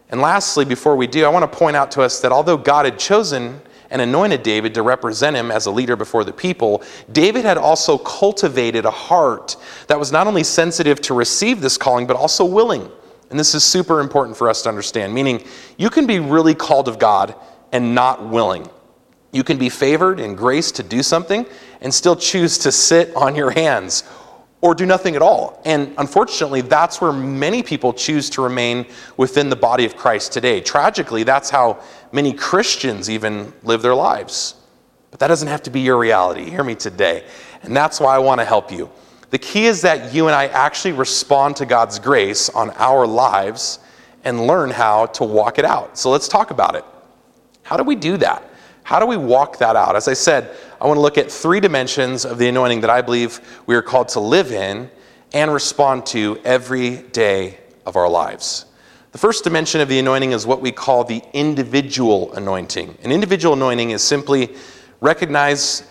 And 0.10 0.22
lastly, 0.22 0.64
before 0.64 0.96
we 0.96 1.08
do, 1.08 1.26
I 1.26 1.30
want 1.30 1.52
to 1.52 1.58
point 1.58 1.76
out 1.76 1.92
to 1.92 2.02
us 2.02 2.22
that 2.22 2.32
although 2.32 2.56
God 2.56 2.86
had 2.86 2.98
chosen 2.98 3.60
and 3.94 4.02
anointed 4.02 4.42
David 4.42 4.74
to 4.74 4.82
represent 4.82 5.36
him 5.36 5.52
as 5.52 5.68
a 5.68 5.72
leader 5.72 5.96
before 5.96 6.24
the 6.24 6.34
people, 6.34 6.82
David 7.12 7.46
had 7.46 7.60
also 7.60 7.98
cultivated 7.98 8.86
a 8.86 8.92
heart 8.92 9.56
that 9.88 10.00
was 10.00 10.12
not 10.12 10.26
only 10.26 10.44
sensitive 10.44 11.00
to 11.02 11.14
receive 11.14 11.62
this 11.62 11.78
calling, 11.78 12.08
but 12.08 12.18
also 12.18 12.44
willing. 12.44 12.92
And 13.30 13.40
this 13.40 13.54
is 13.54 13.64
super 13.64 14.00
important 14.00 14.36
for 14.36 14.50
us 14.50 14.64
to 14.64 14.70
understand, 14.70 15.14
meaning 15.14 15.46
you 15.78 15.92
can 15.92 16.08
be 16.08 16.20
really 16.20 16.56
called 16.56 16.88
of 16.88 16.98
God 16.98 17.36
and 17.72 17.94
not 17.94 18.28
willing. 18.28 18.68
You 19.32 19.44
can 19.44 19.58
be 19.58 19.70
favored 19.70 20.20
and 20.20 20.36
graced 20.36 20.76
to 20.78 20.84
do 20.84 21.04
something 21.04 21.46
and 21.80 21.94
still 21.94 22.16
choose 22.16 22.58
to 22.60 22.72
sit 22.72 23.16
on 23.16 23.36
your 23.36 23.52
hands 23.52 24.04
or 24.62 24.74
do 24.74 24.86
nothing 24.86 25.16
at 25.16 25.22
all. 25.22 25.62
And 25.66 25.94
unfortunately, 25.98 26.62
that's 26.62 27.02
where 27.02 27.12
many 27.12 27.62
people 27.62 27.92
choose 27.92 28.30
to 28.32 28.42
remain 28.42 28.86
within 29.18 29.50
the 29.50 29.58
body 29.58 29.86
of 29.86 29.98
Christ 29.98 30.32
today. 30.32 30.62
Tragically, 30.62 31.24
that's 31.24 31.50
how 31.50 31.84
many 32.14 32.32
Christians 32.32 33.10
even 33.10 33.52
live 33.64 33.82
their 33.82 33.96
lives. 33.96 34.56
But 35.12 35.20
that 35.20 35.28
doesn't 35.28 35.50
have 35.50 35.64
to 35.64 35.70
be 35.70 35.82
your 35.82 35.98
reality. 35.98 36.50
Hear 36.50 36.64
me 36.64 36.76
today. 36.76 37.26
And 37.64 37.76
that's 37.76 38.00
why 38.00 38.16
I 38.16 38.20
want 38.20 38.40
to 38.40 38.46
help 38.46 38.72
you. 38.72 38.90
The 39.32 39.38
key 39.40 39.66
is 39.66 39.82
that 39.82 40.14
you 40.14 40.28
and 40.28 40.36
I 40.36 40.46
actually 40.46 40.94
respond 40.94 41.56
to 41.58 41.66
God's 41.66 42.00
grace 42.00 42.50
on 42.50 42.70
our 42.72 43.06
lives 43.06 43.80
and 44.24 44.48
learn 44.48 44.70
how 44.70 45.08
to 45.08 45.24
walk 45.24 45.60
it 45.60 45.66
out. 45.66 45.98
So 45.98 46.10
let's 46.12 46.28
talk 46.28 46.52
about 46.52 46.76
it. 46.76 46.86
How 47.64 47.76
do 47.76 47.84
we 47.84 47.96
do 47.96 48.16
that? 48.18 48.44
How 48.84 49.00
do 49.00 49.06
we 49.06 49.18
walk 49.18 49.58
that 49.58 49.76
out? 49.76 49.96
As 49.96 50.08
I 50.08 50.14
said, 50.14 50.56
I 50.80 50.86
want 50.86 50.98
to 50.98 51.02
look 51.02 51.18
at 51.18 51.32
three 51.32 51.60
dimensions 51.60 52.26
of 52.26 52.38
the 52.38 52.48
anointing 52.48 52.82
that 52.82 52.90
I 52.90 53.02
believe 53.02 53.40
we 53.66 53.76
are 53.76 53.82
called 53.82 54.10
to 54.10 54.20
live 54.20 54.52
in 54.52 54.90
and 55.34 55.52
respond 55.52 56.06
to 56.08 56.40
every 56.44 56.98
day 56.98 57.58
of 57.86 57.96
our 57.96 58.10
lives. 58.10 58.66
The 59.14 59.20
first 59.20 59.44
dimension 59.44 59.80
of 59.80 59.90
the 59.90 60.00
anointing 60.00 60.32
is 60.32 60.48
what 60.48 60.60
we 60.60 60.72
call 60.72 61.04
the 61.04 61.22
individual 61.34 62.34
anointing. 62.34 62.98
An 63.04 63.12
individual 63.12 63.54
anointing 63.54 63.92
is 63.92 64.02
simply 64.02 64.56
recognize, 65.02 65.84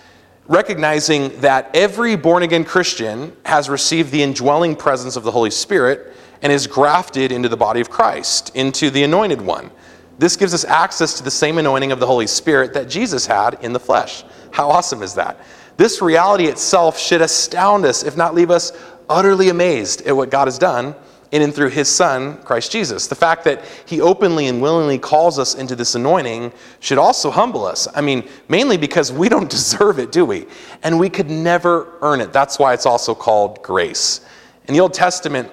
recognizing 0.48 1.40
that 1.40 1.70
every 1.72 2.16
born 2.16 2.42
again 2.42 2.64
Christian 2.64 3.36
has 3.44 3.70
received 3.70 4.10
the 4.10 4.24
indwelling 4.24 4.74
presence 4.74 5.14
of 5.14 5.22
the 5.22 5.30
Holy 5.30 5.52
Spirit 5.52 6.16
and 6.42 6.52
is 6.52 6.66
grafted 6.66 7.30
into 7.30 7.48
the 7.48 7.56
body 7.56 7.80
of 7.80 7.88
Christ, 7.88 8.50
into 8.56 8.90
the 8.90 9.04
anointed 9.04 9.40
one. 9.40 9.70
This 10.18 10.34
gives 10.34 10.52
us 10.52 10.64
access 10.64 11.14
to 11.18 11.22
the 11.22 11.30
same 11.30 11.58
anointing 11.58 11.92
of 11.92 12.00
the 12.00 12.06
Holy 12.08 12.26
Spirit 12.26 12.74
that 12.74 12.88
Jesus 12.88 13.24
had 13.24 13.56
in 13.62 13.72
the 13.72 13.78
flesh. 13.78 14.24
How 14.50 14.68
awesome 14.68 15.00
is 15.00 15.14
that? 15.14 15.38
This 15.76 16.02
reality 16.02 16.46
itself 16.46 16.98
should 16.98 17.22
astound 17.22 17.84
us, 17.84 18.02
if 18.02 18.16
not 18.16 18.34
leave 18.34 18.50
us 18.50 18.72
utterly 19.08 19.48
amazed 19.48 20.02
at 20.08 20.16
what 20.16 20.28
God 20.28 20.48
has 20.48 20.58
done 20.58 20.96
in 21.32 21.40
and 21.40 21.54
through 21.54 21.70
his 21.70 21.88
son, 21.88 22.36
Christ 22.42 22.70
Jesus. 22.70 23.06
The 23.06 23.14
fact 23.14 23.44
that 23.44 23.64
he 23.86 24.02
openly 24.02 24.48
and 24.48 24.60
willingly 24.60 24.98
calls 24.98 25.38
us 25.38 25.54
into 25.54 25.74
this 25.74 25.94
anointing 25.94 26.52
should 26.78 26.98
also 26.98 27.30
humble 27.30 27.64
us. 27.64 27.88
I 27.94 28.02
mean, 28.02 28.28
mainly 28.48 28.76
because 28.76 29.10
we 29.10 29.30
don't 29.30 29.50
deserve 29.50 29.98
it, 29.98 30.12
do 30.12 30.26
we? 30.26 30.46
And 30.82 31.00
we 31.00 31.08
could 31.08 31.30
never 31.30 31.88
earn 32.02 32.20
it. 32.20 32.34
That's 32.34 32.58
why 32.58 32.74
it's 32.74 32.84
also 32.84 33.14
called 33.14 33.62
grace. 33.62 34.20
In 34.68 34.74
the 34.74 34.80
Old 34.80 34.92
Testament, 34.92 35.50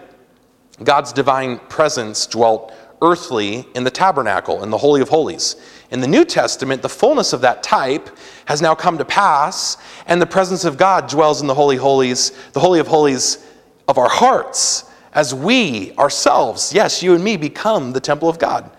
God's 0.83 1.13
divine 1.13 1.59
presence 1.69 2.27
dwelt 2.27 2.73
earthly 3.01 3.65
in 3.73 3.85
the 3.85 3.91
tabernacle, 3.91 4.63
in 4.63 4.69
the 4.69 4.77
Holy 4.77 5.01
of 5.01 5.07
Holies. 5.07 5.55
In 5.91 6.01
the 6.01 6.07
New 6.07 6.25
Testament, 6.25 6.81
the 6.81 6.89
fullness 6.89 7.31
of 7.31 7.39
that 7.41 7.63
type 7.63 8.17
has 8.45 8.61
now 8.61 8.75
come 8.75 8.97
to 8.97 9.05
pass, 9.05 9.77
and 10.07 10.21
the 10.21 10.25
presence 10.25 10.65
of 10.65 10.77
God 10.77 11.07
dwells 11.07 11.39
in 11.39 11.47
the 11.47 11.55
Holy 11.55 11.77
Holies, 11.77 12.31
the 12.51 12.59
Holy 12.59 12.81
of 12.81 12.87
Holies 12.87 13.45
of 13.87 13.97
our 13.97 14.09
hearts 14.09 14.88
as 15.13 15.33
we 15.33 15.93
ourselves, 15.97 16.73
yes, 16.73 17.01
you 17.01 17.15
and 17.15 17.23
me, 17.23 17.37
become 17.37 17.91
the 17.93 17.99
temple 17.99 18.29
of 18.29 18.39
God. 18.39 18.69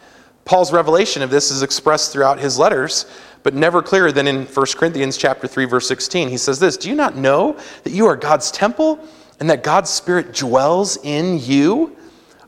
Paul's 0.45 0.73
revelation 0.73 1.23
of 1.23 1.31
this 1.31 1.51
is 1.51 1.63
expressed 1.63 2.13
throughout 2.13 2.39
his 2.39 2.59
letters, 2.59 3.07
but 3.43 3.55
never 3.55 3.83
clearer 3.83 4.13
than 4.13 4.27
in 4.27 4.47
1 4.47 4.67
Corinthians 4.77 5.17
chapter 5.17 5.47
3 5.47 5.65
verse 5.65 5.87
16. 5.89 6.29
He 6.29 6.37
says 6.37 6.59
this, 6.59 6.77
"Do 6.77 6.89
you 6.89 6.95
not 6.95 7.17
know 7.17 7.57
that 7.85 7.93
you 7.93 8.07
are 8.07 8.17
God's 8.17 8.51
temple 8.51 8.99
and 9.39 9.49
that 9.49 9.63
God's 9.63 9.91
spirit 9.91 10.35
dwells 10.35 10.99
in 11.03 11.39
you?" 11.39 11.97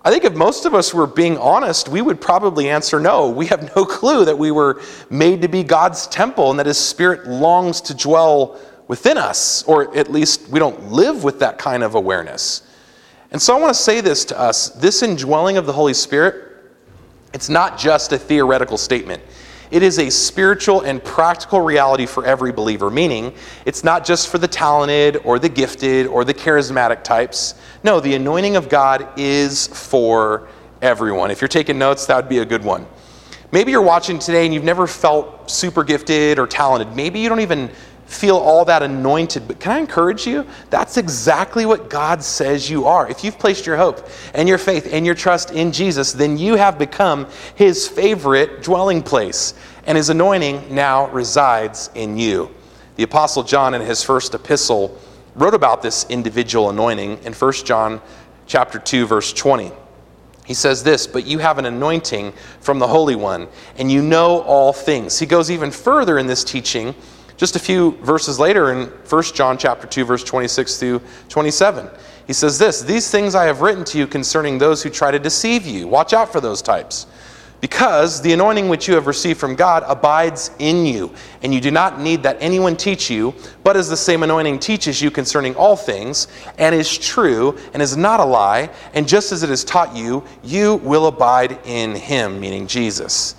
I 0.05 0.11
think 0.11 0.25
if 0.25 0.35
most 0.35 0.65
of 0.65 0.75
us 0.75 0.93
were 0.93 1.07
being 1.07 1.39
honest, 1.39 1.89
we 1.89 2.03
would 2.03 2.21
probably 2.21 2.69
answer 2.69 2.99
no. 2.99 3.29
We 3.29 3.47
have 3.47 3.75
no 3.77 3.85
clue 3.99 4.25
that 4.25 4.37
we 4.37 4.51
were 4.51 4.81
made 5.11 5.43
to 5.43 5.49
be 5.49 5.62
God's 5.62 6.09
temple 6.09 6.51
and 6.51 6.59
that 6.59 6.67
his 6.67 6.79
spirit 6.79 7.29
longs 7.29 7.81
to 7.83 7.95
dwell 7.95 8.59
within 8.89 9.17
us, 9.17 9.62
or 9.65 9.97
at 9.97 10.11
least 10.11 10.49
we 10.49 10.59
don't 10.59 10.91
live 10.91 11.23
with 11.23 11.39
that 11.39 11.57
kind 11.57 11.85
of 11.85 11.95
awareness. 11.95 12.62
And 13.33 13.41
so 13.41 13.57
I 13.57 13.61
want 13.61 13.75
to 13.75 13.83
say 13.83 14.01
this 14.01 14.25
to 14.27 14.39
us 14.39 14.69
this 14.69 15.03
indwelling 15.03 15.57
of 15.57 15.67
the 15.67 15.73
Holy 15.73 15.95
Spirit, 15.95 16.53
it's 17.33 17.49
not 17.49 17.79
just 17.79 18.12
a 18.12 18.19
theoretical 18.19 18.77
statement. 18.77 19.23
It 19.71 19.83
is 19.83 19.99
a 19.99 20.11
spiritual 20.11 20.83
and 20.83 21.03
practical 21.03 21.62
reality 21.62 22.05
for 22.05 22.27
every 22.27 22.53
believer, 22.53 22.91
meaning 22.91 23.33
it's 23.65 23.83
not 23.83 24.05
just 24.05 24.29
for 24.29 24.37
the 24.37 24.47
talented 24.47 25.17
or 25.25 25.39
the 25.39 25.49
gifted 25.49 26.07
or 26.07 26.27
the 26.27 26.35
charismatic 26.35 27.03
types. 27.03 27.55
No, 27.83 27.99
the 27.99 28.15
anointing 28.15 28.57
of 28.57 28.69
God 28.69 29.09
is 29.19 29.69
for 29.69 30.49
everyone. 30.83 31.31
If 31.31 31.41
you're 31.41 31.49
taking 31.49 31.79
notes, 31.79 32.05
that 32.05 32.17
would 32.17 32.29
be 32.29 32.39
a 32.39 32.45
good 32.45 32.62
one. 32.62 32.87
Maybe 33.51 33.71
you're 33.71 33.81
watching 33.81 34.19
today 34.19 34.45
and 34.45 34.53
you've 34.53 34.62
never 34.62 34.87
felt 34.87 35.51
super 35.51 35.85
gifted 35.85 36.39
or 36.39 36.47
talented. 36.47 36.95
Maybe 36.95 37.21
you 37.21 37.31
don't 37.31 37.41
even 37.41 37.71
feel 38.12 38.37
all 38.37 38.64
that 38.66 38.83
anointed. 38.83 39.49
But 39.49 39.61
can 39.61 39.73
I 39.73 39.78
encourage 39.78 40.26
you? 40.26 40.47
That's 40.71 40.97
exactly 40.97 41.66
what 41.66 41.90
God 41.90 42.23
says 42.23 42.69
you 42.69 42.87
are. 42.87 43.09
If 43.09 43.25
you've 43.25 43.38
placed 43.38 43.66
your 43.66 43.76
hope 43.76 44.09
and 44.35 44.49
your 44.49 44.59
faith 44.59 44.88
and 44.92 45.04
your 45.07 45.14
trust 45.14 45.50
in 45.50 45.73
Jesus, 45.73 46.12
then 46.12 46.37
you 46.37 46.57
have 46.57 46.78
become 46.78 47.26
his 47.54 47.88
favorite 47.88 48.62
dwelling 48.62 49.02
place, 49.02 49.54
and 49.87 49.97
his 49.97 50.11
anointing 50.11 50.75
now 50.75 51.09
resides 51.11 51.90
in 51.95 52.16
you. 52.16 52.50
The 52.97 53.04
Apostle 53.04 53.42
John, 53.42 53.75
in 53.75 53.81
his 53.81 54.02
first 54.02 54.35
epistle, 54.35 54.99
wrote 55.35 55.54
about 55.54 55.83
this 55.83 56.04
individual 56.09 56.71
anointing 56.71 57.25
in 57.25 57.33
1 57.33 57.52
John 57.64 58.00
chapter 58.47 58.78
2 58.78 59.07
verse 59.07 59.33
20. 59.33 59.73
He 60.45 60.54
says 60.54 60.83
this, 60.83 61.07
but 61.07 61.25
you 61.25 61.38
have 61.38 61.59
an 61.59 61.66
anointing 61.66 62.33
from 62.61 62.78
the 62.78 62.87
Holy 62.87 63.14
One, 63.14 63.49
and 63.76 63.90
you 63.90 64.02
know 64.02 64.42
all 64.42 64.73
things. 64.73 65.19
He 65.19 65.26
goes 65.26 65.50
even 65.50 65.71
further 65.71 66.19
in 66.19 66.26
this 66.26 66.42
teaching 66.42 66.95
just 67.37 67.57
a 67.57 67.59
few 67.59 67.93
verses 68.03 68.39
later 68.39 68.73
in 68.73 68.87
1 69.09 69.23
John 69.35 69.59
chapter 69.59 69.87
2 69.87 70.05
verse 70.05 70.25
26 70.25 70.77
through 70.77 71.01
27. 71.29 71.89
He 72.27 72.33
says 72.33 72.59
this, 72.59 72.81
"These 72.83 73.11
things 73.11 73.35
I 73.35 73.45
have 73.45 73.61
written 73.61 73.85
to 73.85 73.99
you 73.99 74.07
concerning 74.07 74.59
those 74.59 74.83
who 74.83 74.91
try 74.91 75.11
to 75.11 75.19
deceive 75.19 75.67
you. 75.67 75.89
Watch 75.89 76.12
out 76.12 76.33
for 76.33 76.41
those 76.41 76.62
types." 76.62 77.07
Because 77.61 78.21
the 78.21 78.33
anointing 78.33 78.69
which 78.69 78.89
you 78.89 78.95
have 78.95 79.07
received 79.07 79.39
from 79.39 79.55
God 79.55 79.85
abides 79.87 80.51
in 80.59 80.85
you, 80.85 81.12
and 81.45 81.55
you 81.55 81.61
do 81.61 81.71
not 81.71 82.01
need 82.01 82.25
that 82.25 82.37
anyone 82.41 82.75
teach 82.75 83.09
you, 83.09 83.33
but 83.62 83.77
as 83.77 83.89
the 83.89 83.97
same 83.97 84.25
anointing 84.25 84.59
teaches 84.59 85.01
you 85.01 85.12
concerning 85.12 85.55
all 85.55 85.77
things, 85.77 86.27
and 86.59 86.75
is 86.75 86.99
true, 86.99 87.57
and 87.73 87.81
is 87.81 87.97
not 87.97 88.19
a 88.19 88.25
lie, 88.25 88.69
and 88.95 89.07
just 89.07 89.31
as 89.31 89.45
it 89.45 89.49
has 89.49 89.62
taught 89.62 89.95
you, 89.95 90.25
you 90.43 90.81
will 90.83 91.07
abide 91.07 91.57
in 91.65 91.95
him, 91.95 92.41
meaning 92.41 92.67
Jesus. 92.67 93.37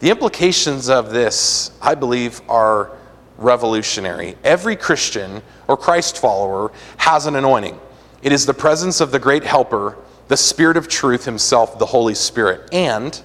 The 0.00 0.10
implications 0.10 0.90
of 0.90 1.10
this, 1.10 1.70
I 1.80 1.94
believe, 1.94 2.42
are 2.50 2.90
revolutionary. 3.38 4.36
Every 4.44 4.76
Christian 4.76 5.42
or 5.68 5.76
Christ 5.76 6.18
follower 6.18 6.72
has 6.98 7.26
an 7.26 7.36
anointing. 7.36 7.78
It 8.22 8.32
is 8.32 8.46
the 8.46 8.54
presence 8.54 9.00
of 9.00 9.10
the 9.10 9.18
great 9.18 9.44
helper, 9.44 9.96
the 10.28 10.36
Spirit 10.36 10.76
of 10.76 10.88
truth 10.88 11.24
himself, 11.24 11.78
the 11.78 11.86
Holy 11.86 12.14
Spirit. 12.14 12.68
And 12.72 13.20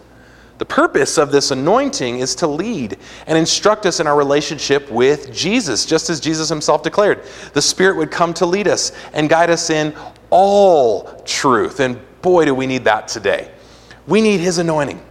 the 0.58 0.66
purpose 0.66 1.18
of 1.20 1.32
this 1.32 1.52
anointing 1.52 2.20
is 2.20 2.34
to 2.36 2.48
lead 2.48 2.98
and 3.28 3.38
instruct 3.38 3.86
us 3.86 4.00
in 4.00 4.08
our 4.08 4.18
relationship 4.18 4.90
with 4.90 5.32
Jesus, 5.32 5.86
just 5.86 6.10
as 6.10 6.20
Jesus 6.20 6.50
himself 6.50 6.82
declared. 6.82 7.24
The 7.54 7.62
Spirit 7.62 7.98
would 7.98 8.10
come 8.10 8.34
to 8.36 8.46
lead 8.46 8.68
us 8.68 8.92
and 9.14 9.30
guide 9.30 9.52
us 9.52 9.70
in 9.70 9.96
all 10.32 11.22
truth. 11.26 11.80
And 11.80 12.00
boy, 12.22 12.46
do 12.46 12.56
we 12.56 12.66
need 12.66 12.86
that 12.86 13.08
today. 13.08 13.52
We 14.08 14.22
need 14.22 14.40
his 14.40 14.58
anointing. 14.58 15.04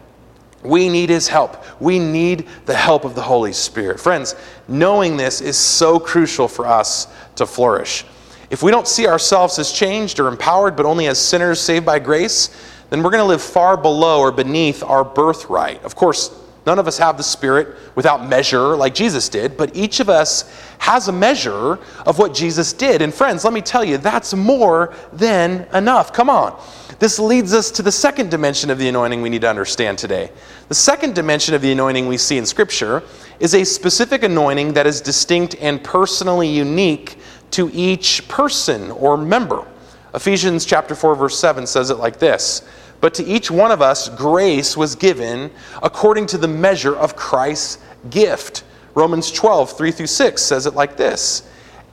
We 0.66 0.88
need 0.88 1.08
his 1.08 1.28
help. 1.28 1.64
We 1.80 1.99
need 1.99 2.49
the 2.66 2.75
help 2.75 3.04
of 3.04 3.14
the 3.14 3.23
Holy 3.23 3.52
Spirit. 3.52 4.00
Friends, 4.00 4.35
knowing 4.68 5.16
this 5.16 5.40
is 5.40 5.56
so 5.56 5.99
crucial 5.99 6.49
for 6.49 6.66
us 6.66 7.06
to 7.37 7.46
flourish. 7.46 8.04
If 8.50 8.62
we 8.62 8.70
don't 8.70 8.87
see 8.87 9.06
ourselves 9.06 9.58
as 9.58 9.73
changed 9.73 10.20
or 10.20 10.28
empowered, 10.28 10.76
but 10.76 10.87
only 10.87 11.06
as 11.06 11.18
sinners 11.18 11.61
saved 11.61 11.85
by 11.85 11.99
grace, 11.99 12.50
then 12.90 13.02
we're 13.02 13.11
going 13.11 13.23
to 13.23 13.28
live 13.28 13.42
far 13.42 13.76
below 13.76 14.20
or 14.20 14.30
beneath 14.30 14.82
our 14.82 15.04
birthright. 15.04 15.82
Of 15.82 15.96
course, 15.96 16.30
none 16.66 16.78
of 16.78 16.87
us 16.87 16.99
have 16.99 17.16
the 17.16 17.23
Spirit 17.23 17.68
without 17.94 18.28
measure 18.28 18.76
like 18.76 18.94
Jesus 18.94 19.28
did, 19.28 19.56
but 19.56 19.75
each 19.75 20.00
of 20.00 20.08
us 20.08 20.52
has 20.78 21.08
a 21.08 21.12
measure 21.12 21.78
of 22.04 22.18
what 22.18 22.35
Jesus 22.35 22.73
did. 22.73 23.00
And 23.00 23.14
friends, 23.14 23.44
let 23.44 23.52
me 23.52 23.61
tell 23.62 23.85
you, 23.85 23.96
that's 23.96 24.35
more 24.35 24.92
than 25.12 25.66
enough. 25.73 26.12
Come 26.12 26.28
on. 26.28 26.61
This 26.99 27.18
leads 27.18 27.54
us 27.54 27.70
to 27.73 27.82
the 27.82 27.92
second 27.92 28.30
dimension 28.30 28.70
of 28.70 28.78
the 28.78 28.88
anointing 28.88 29.23
we 29.23 29.28
need 29.28 29.42
to 29.42 29.49
understand 29.49 29.99
today. 29.99 30.30
The 30.68 30.75
second 30.75 31.14
dimension 31.14 31.54
of 31.54 31.62
the 31.62 31.73
anointing 31.73 32.08
we 32.08 32.18
see 32.18 32.38
in 32.38 32.46
Scripture 32.46 33.02
is 33.38 33.54
a 33.54 33.64
specific 33.64 34.23
anointing 34.23 34.73
that 34.75 34.87
is 34.87 35.00
distinct 35.00 35.56
and 35.61 35.82
personally 35.82 36.49
unique 36.49 37.18
to 37.52 37.70
each 37.73 38.26
person 38.28 38.90
or 38.90 39.16
member. 39.16 39.66
Ephesians 40.14 40.64
chapter 40.64 40.94
4 40.94 41.14
verse 41.14 41.38
7 41.38 41.66
says 41.66 41.90
it 41.90 41.99
like 41.99 42.18
this: 42.18 42.66
"But 43.00 43.15
to 43.15 43.25
each 43.25 43.50
one 43.50 43.71
of 43.71 43.83
us 43.83 44.09
grace 44.09 44.76
was 44.76 44.95
given 44.95 45.50
according 45.83 46.26
to 46.26 46.38
the 46.38 46.49
measure 46.49 46.97
of 46.97 47.17
Christ's 47.17 47.79
gift." 48.11 48.62
Romans 48.95 49.31
12, 49.31 49.73
3 49.76 49.91
through 49.91 50.07
6 50.07 50.43
says 50.43 50.67
it 50.67 50.75
like 50.75 50.97
this 50.97 51.43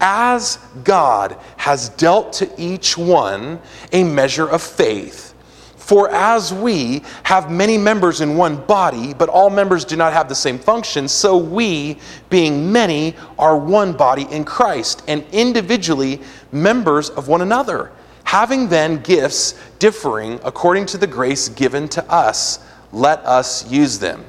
as 0.03 0.59
God 0.83 1.37
has 1.55 1.89
dealt 1.89 2.33
to 2.33 2.49
each 2.57 2.97
one 2.97 3.59
a 3.93 4.03
measure 4.03 4.47
of 4.47 4.61
faith. 4.61 5.33
For 5.77 6.09
as 6.09 6.53
we 6.53 7.03
have 7.23 7.49
many 7.49 7.77
members 7.77 8.21
in 8.21 8.37
one 8.37 8.57
body, 8.57 9.13
but 9.13 9.29
all 9.29 9.49
members 9.49 9.85
do 9.85 9.95
not 9.95 10.13
have 10.13 10.29
the 10.29 10.35
same 10.35 10.59
function, 10.59 11.07
so 11.07 11.37
we, 11.37 11.97
being 12.29 12.71
many, 12.71 13.15
are 13.39 13.57
one 13.57 13.93
body 13.93 14.27
in 14.29 14.43
Christ, 14.43 15.03
and 15.07 15.23
individually 15.31 16.21
members 16.51 17.09
of 17.09 17.27
one 17.27 17.41
another, 17.41 17.91
having 18.23 18.67
then 18.67 18.97
gifts 18.97 19.53
differing 19.79 20.39
according 20.43 20.85
to 20.87 20.97
the 20.97 21.07
grace 21.07 21.49
given 21.49 21.87
to 21.89 22.11
us, 22.11 22.59
let 22.91 23.19
us 23.19 23.69
use 23.69 23.99
them. 23.99 24.23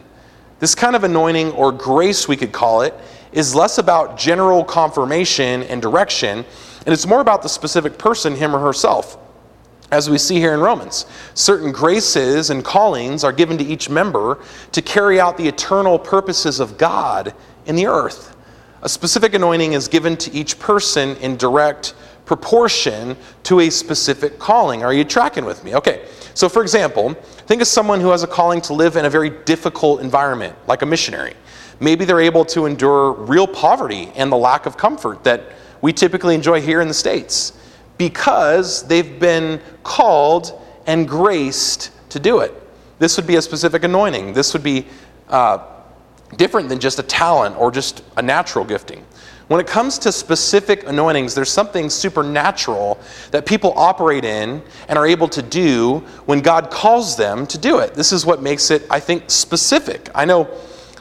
This 0.61 0.75
kind 0.75 0.97
of 0.97 1.05
anointing, 1.05 1.53
or 1.53 1.73
grace 1.73 2.27
we 2.27 2.37
could 2.37 2.53
call 2.53 2.83
it, 2.83 2.95
is 3.33 3.55
less 3.55 3.79
about 3.79 4.17
general 4.17 4.65
confirmation 4.65 5.65
and 5.65 5.83
direction, 5.83 6.39
and 6.39 6.93
it's 6.93 7.07
more 7.07 7.21
about 7.21 7.43
the 7.43 7.49
specific 7.49 7.99
person, 7.99 8.37
him 8.37 8.55
or 8.55 8.61
herself. 8.61 9.19
As 9.91 10.09
we 10.09 10.19
see 10.19 10.37
here 10.37 10.55
in 10.55 10.61
Romans, 10.61 11.07
certain 11.35 11.71
graces 11.71 12.51
and 12.51 12.65
callings 12.65 13.23
are 13.25 13.33
given 13.33 13.59
to 13.59 13.65
each 13.65 13.91
member 13.91 14.43
to 14.73 14.83
carry 14.83 15.21
out 15.21 15.37
the 15.37 15.47
eternal 15.47 15.99
purposes 15.99 16.61
of 16.61 16.79
God 16.79 17.35
in 17.67 17.77
the 17.77 17.87
earth. 17.87 18.35
A 18.83 18.89
specific 18.89 19.35
anointing 19.35 19.73
is 19.73 19.89
given 19.89 20.17
to 20.19 20.33
each 20.33 20.59
person 20.59 21.17
in 21.17 21.37
direct 21.37 21.95
proportion 22.27 23.17
to 23.45 23.61
a 23.61 23.71
specific 23.71 24.39
calling. 24.39 24.83
Are 24.83 24.95
you 24.95 25.05
tracking 25.05 25.45
with 25.45 25.63
me? 25.65 25.75
Okay, 25.75 26.07
so 26.35 26.49
for 26.49 26.63
example, 26.63 27.15
think 27.47 27.61
of 27.61 27.69
someone 27.69 28.01
who 28.01 28.11
has 28.11 28.23
a 28.23 28.27
calling 28.27 28.61
to 28.63 28.73
live 28.73 28.97
in 28.97 29.05
a 29.05 29.11
very 29.11 29.31
difficult 29.31 30.01
environment, 30.01 30.57
like 30.67 30.83
a 30.83 30.87
missionary. 30.87 31.35
Maybe 31.81 32.05
they're 32.05 32.21
able 32.21 32.45
to 32.47 32.67
endure 32.67 33.13
real 33.13 33.47
poverty 33.47 34.11
and 34.15 34.31
the 34.33 34.37
lack 34.37 34.67
of 34.67 34.77
comfort 34.77 35.25
that 35.25 35.45
we 35.83 35.93
typically 35.93 36.35
enjoy 36.35 36.61
here 36.61 36.81
in 36.81 36.89
the 36.89 36.95
States 36.95 37.53
because 37.99 38.87
they've 38.87 39.21
been 39.21 39.61
called 39.83 40.61
and 40.87 41.09
graced 41.09 41.91
to 42.11 42.19
do 42.19 42.41
it. 42.41 42.55
This 42.99 43.17
would 43.17 43.27
be 43.27 43.37
a 43.37 43.43
specific 43.43 43.85
anointing. 43.85 44.33
This 44.33 44.53
would 44.53 44.63
be 44.63 44.87
uh, 45.29 45.59
different 46.37 46.69
than 46.69 46.81
just 46.81 46.99
a 46.99 47.03
talent 47.03 47.57
or 47.59 47.71
just 47.71 48.03
a 48.17 48.23
natural 48.23 48.65
gifting. 48.65 49.05
When 49.49 49.61
it 49.61 49.67
comes 49.67 49.99
to 50.01 50.13
specific 50.13 50.89
anointings, 50.89 51.35
there's 51.35 51.51
something 51.51 51.91
supernatural 51.91 52.99
that 53.31 53.45
people 53.45 53.75
operate 53.77 54.25
in 54.25 54.63
and 54.89 54.99
are 54.99 55.07
able 55.07 55.29
to 55.29 55.43
do 55.43 55.99
when 56.25 56.41
God 56.41 56.71
calls 56.71 57.17
them 57.17 57.47
to 57.49 57.59
do 57.59 57.79
it. 57.81 57.95
This 57.95 58.13
is 58.13 58.25
what 58.25 58.43
makes 58.43 58.71
it, 58.71 58.87
I 58.91 59.01
think, 59.01 59.25
specific. 59.31 60.09
I 60.15 60.25
know 60.25 60.49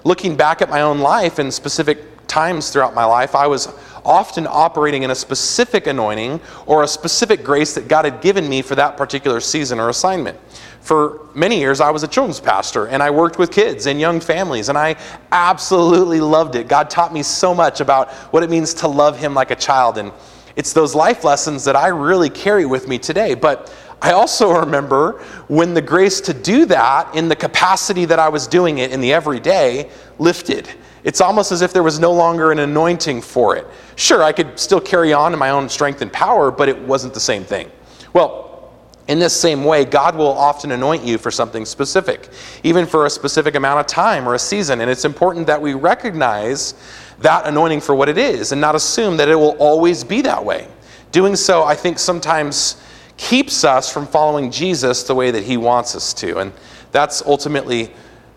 looking 0.04 0.36
back 0.36 0.62
at 0.62 0.70
my 0.70 0.82
own 0.82 1.00
life 1.00 1.40
and 1.40 1.54
specific 1.54 2.00
times 2.28 2.70
throughout 2.70 2.94
my 2.94 3.06
life, 3.06 3.34
I 3.34 3.48
was 3.48 3.68
often 4.06 4.48
operating 4.48 5.04
in 5.04 5.12
a 5.12 5.16
specific 5.16 5.88
anointing 5.88 6.42
or 6.66 6.84
a 6.84 6.88
specific 6.88 7.44
grace 7.44 7.74
that 7.76 7.88
God 7.88 8.06
had 8.06 8.22
given 8.22 8.48
me 8.48 8.62
for 8.62 8.76
that 8.76 8.98
particular 8.98 9.40
season 9.40 9.80
or 9.80 9.90
assignment. 9.90 10.40
For 10.82 11.28
many 11.34 11.60
years, 11.60 11.80
I 11.80 11.92
was 11.92 12.04
a 12.04 12.08
children's 12.08 12.42
pastor 12.42 12.88
and 12.88 13.02
I 13.02 13.10
worked 13.10 13.40
with 13.40 13.52
kids 13.52 13.86
and 13.86 14.02
young 14.02 14.20
families, 14.20 14.68
and 14.68 14.78
I 14.78 14.98
absolutely 15.32 16.20
loved 16.20 16.56
it. 16.56 16.68
God 16.68 16.90
taught 16.90 17.14
me 17.14 17.24
so 17.24 17.56
much 17.56 17.80
about 17.80 18.12
what 18.32 18.44
it 18.44 18.50
means 18.50 18.74
to 18.76 18.90
love 18.90 19.18
Him 19.18 19.34
like 19.34 19.52
a 19.52 19.56
child, 19.56 19.98
and 19.98 20.12
it's 20.58 20.74
those 20.74 20.94
life 20.94 21.24
lessons 21.24 21.64
that 21.64 21.78
I 21.78 21.88
really 21.88 22.30
carry 22.30 22.66
with 22.66 22.90
me 22.90 23.00
today. 23.00 23.34
But 23.34 23.74
I 24.02 24.12
also 24.12 24.52
remember 24.60 25.24
when 25.48 25.74
the 25.74 25.82
grace 25.82 26.20
to 26.22 26.34
do 26.34 26.66
that 26.66 27.16
in 27.16 27.30
the 27.30 27.36
capacity 27.36 28.04
that 28.06 28.20
I 28.20 28.28
was 28.28 28.46
doing 28.46 28.80
it 28.80 28.92
in 28.92 29.00
the 29.00 29.14
everyday 29.14 29.90
lifted. 30.20 30.70
It's 31.04 31.22
almost 31.22 31.52
as 31.52 31.62
if 31.62 31.74
there 31.74 31.84
was 31.84 32.00
no 32.00 32.12
longer 32.12 32.52
an 32.52 32.60
anointing 32.60 33.22
for 33.22 33.56
it. 33.56 33.68
Sure, 33.96 34.24
I 34.24 34.32
could 34.32 34.58
still 34.58 34.80
carry 34.80 35.14
on 35.14 35.34
in 35.34 35.40
my 35.40 35.50
own 35.50 35.68
strength 35.70 36.02
and 36.02 36.12
power, 36.12 36.50
but 36.50 36.70
it 36.70 36.80
wasn't 36.80 37.14
the 37.14 37.20
same 37.20 37.44
thing. 37.44 37.70
Well, 38.14 38.74
in 39.08 39.20
this 39.20 39.36
same 39.36 39.66
way, 39.66 39.84
God 39.84 40.16
will 40.16 40.32
often 40.32 40.72
anoint 40.72 41.04
you 41.04 41.18
for 41.18 41.30
something 41.30 41.66
specific, 41.66 42.30
even 42.64 42.86
for 42.86 43.06
a 43.06 43.10
specific 43.10 43.56
amount 43.56 43.82
of 43.82 43.88
time 43.88 44.28
or 44.28 44.36
a 44.36 44.40
season. 44.40 44.80
And 44.80 44.90
it's 44.90 45.04
important 45.04 45.46
that 45.48 45.62
we 45.62 45.74
recognize 45.74 46.74
that 47.20 47.46
anointing 47.46 47.82
for 47.82 47.96
what 47.96 48.08
it 48.08 48.18
is 48.18 48.54
and 48.54 48.62
not 48.62 48.76
assume 48.76 49.18
that 49.18 49.28
it 49.28 49.36
will 49.36 49.58
always 49.58 50.06
be 50.06 50.22
that 50.22 50.44
way. 50.44 50.68
Doing 51.12 51.36
so, 51.36 51.64
I 51.64 51.76
think, 51.76 52.00
sometimes 52.00 52.82
keeps 53.18 53.66
us 53.66 53.92
from 53.92 54.08
following 54.08 54.50
Jesus 54.50 55.04
the 55.04 55.14
way 55.14 55.32
that 55.32 55.44
he 55.44 55.58
wants 55.58 55.96
us 55.96 56.14
to. 56.16 56.40
And 56.40 56.54
that's 56.92 57.22
ultimately 57.24 57.92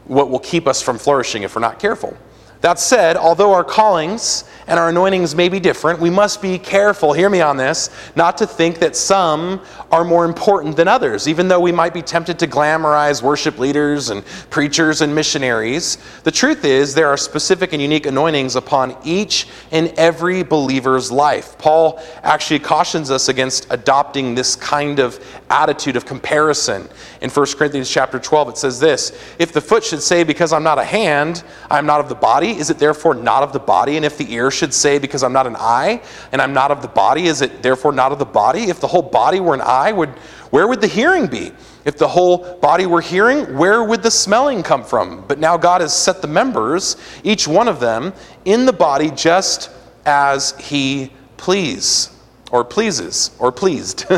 what 0.07 0.31
will 0.31 0.41
keep 0.41 0.67
us 0.67 0.83
from 0.83 0.99
flourishing 0.99 1.45
if 1.45 1.55
we're 1.55 1.61
not 1.61 1.79
careful. 1.79 2.17
That 2.63 2.79
said, 2.79 3.17
although 3.17 3.53
our 3.53 3.65
callings 3.65 4.45
and 4.67 4.79
our 4.79 4.89
anointings 4.89 5.35
may 5.35 5.49
be 5.49 5.61
different, 5.61 6.01
we 6.01 6.11
must 6.11 6.43
be 6.43 6.59
careful, 6.59 7.13
hear 7.13 7.31
me 7.31 7.41
on 7.41 7.57
this, 7.57 7.91
not 8.17 8.39
to 8.39 8.47
think 8.47 8.79
that 8.79 8.97
some 8.97 9.61
are 9.93 10.05
more 10.05 10.25
important 10.25 10.77
than 10.77 10.89
others. 10.89 11.29
Even 11.29 11.49
though 11.49 11.61
we 11.61 11.71
might 11.71 11.95
be 11.95 12.03
tempted 12.03 12.39
to 12.39 12.47
glamorize 12.47 13.23
worship 13.23 13.59
leaders 13.59 14.11
and 14.11 14.25
preachers 14.51 15.01
and 15.01 15.15
missionaries, 15.15 15.99
the 16.25 16.31
truth 16.31 16.65
is 16.65 16.95
there 16.95 17.09
are 17.09 17.17
specific 17.17 17.73
and 17.73 17.81
unique 17.81 18.07
anointings 18.07 18.57
upon 18.57 18.97
each 19.05 19.47
and 19.71 19.89
every 19.97 20.43
believer's 20.43 21.13
life. 21.13 21.57
Paul 21.59 22.03
actually 22.23 22.59
cautions 22.59 23.11
us 23.11 23.29
against 23.29 23.67
adopting 23.71 24.35
this 24.35 24.57
kind 24.57 24.99
of 24.99 25.25
attitude 25.51 25.97
of 25.97 26.05
comparison. 26.05 26.89
In 27.21 27.31
1 27.31 27.47
Corinthians 27.57 27.91
chapter 27.91 28.19
12, 28.19 28.51
it 28.51 28.59
says 28.59 28.81
this 28.81 29.17
If 29.39 29.53
the 29.53 29.61
foot 29.61 29.85
should 29.85 30.03
say, 30.03 30.25
Because 30.25 30.53
I'm 30.53 30.65
not 30.65 30.79
a 30.79 30.85
hand, 30.85 31.45
I'm 31.71 31.87
not 31.87 32.01
of 32.01 32.09
the 32.09 32.15
body, 32.15 32.46
is 32.51 32.71
it 32.71 32.79
therefore 32.79 33.15
not 33.15 33.43
of 33.43 33.53
the 33.53 33.59
body? 33.59 33.97
And 33.97 34.05
if 34.05 34.19
the 34.19 34.33
ear 34.33 34.51
should 34.51 34.75
say, 34.75 34.99
Because 34.99 35.23
I'm 35.23 35.33
not 35.33 35.47
an 35.47 35.57
eye, 35.57 36.03
and 36.33 36.43
I'm 36.43 36.53
not 36.53 36.71
of 36.71 36.83
the 36.83 36.89
body, 36.89 37.27
is 37.27 37.43
it 37.43 37.63
therefore 37.63 37.93
not 37.93 38.13
of 38.13 38.19
the 38.19 38.25
body? 38.25 38.65
If 38.65 38.81
the 38.81 38.87
whole 38.87 39.03
body 39.03 39.41
were 39.41 39.55
an 39.55 39.61
eye, 39.61 39.93
would, 39.93 40.11
where 40.51 40.69
would 40.69 40.81
the 40.81 40.87
hearing 40.87 41.27
be? 41.27 41.53
If 41.85 41.99
the 41.99 42.09
whole 42.09 42.59
body 42.59 42.87
were 42.87 43.01
hearing, 43.01 43.57
where 43.57 43.85
would 43.85 44.03
the 44.03 44.11
smelling 44.11 44.63
come 44.63 44.85
from? 44.85 45.25
But 45.29 45.39
now 45.39 45.57
God 45.57 45.81
has 45.81 45.95
set 45.97 46.21
the 46.21 46.29
members, 46.29 46.97
each 47.23 47.47
one 47.47 47.69
of 47.69 47.79
them, 47.79 48.13
in 48.45 48.67
the 48.67 48.73
body 48.73 49.11
just 49.11 49.71
as 50.05 50.59
He 50.59 51.13
please 51.37 52.11
or 52.51 52.65
pleases 52.65 53.31
or 53.39 53.53
pleased. 53.53 54.03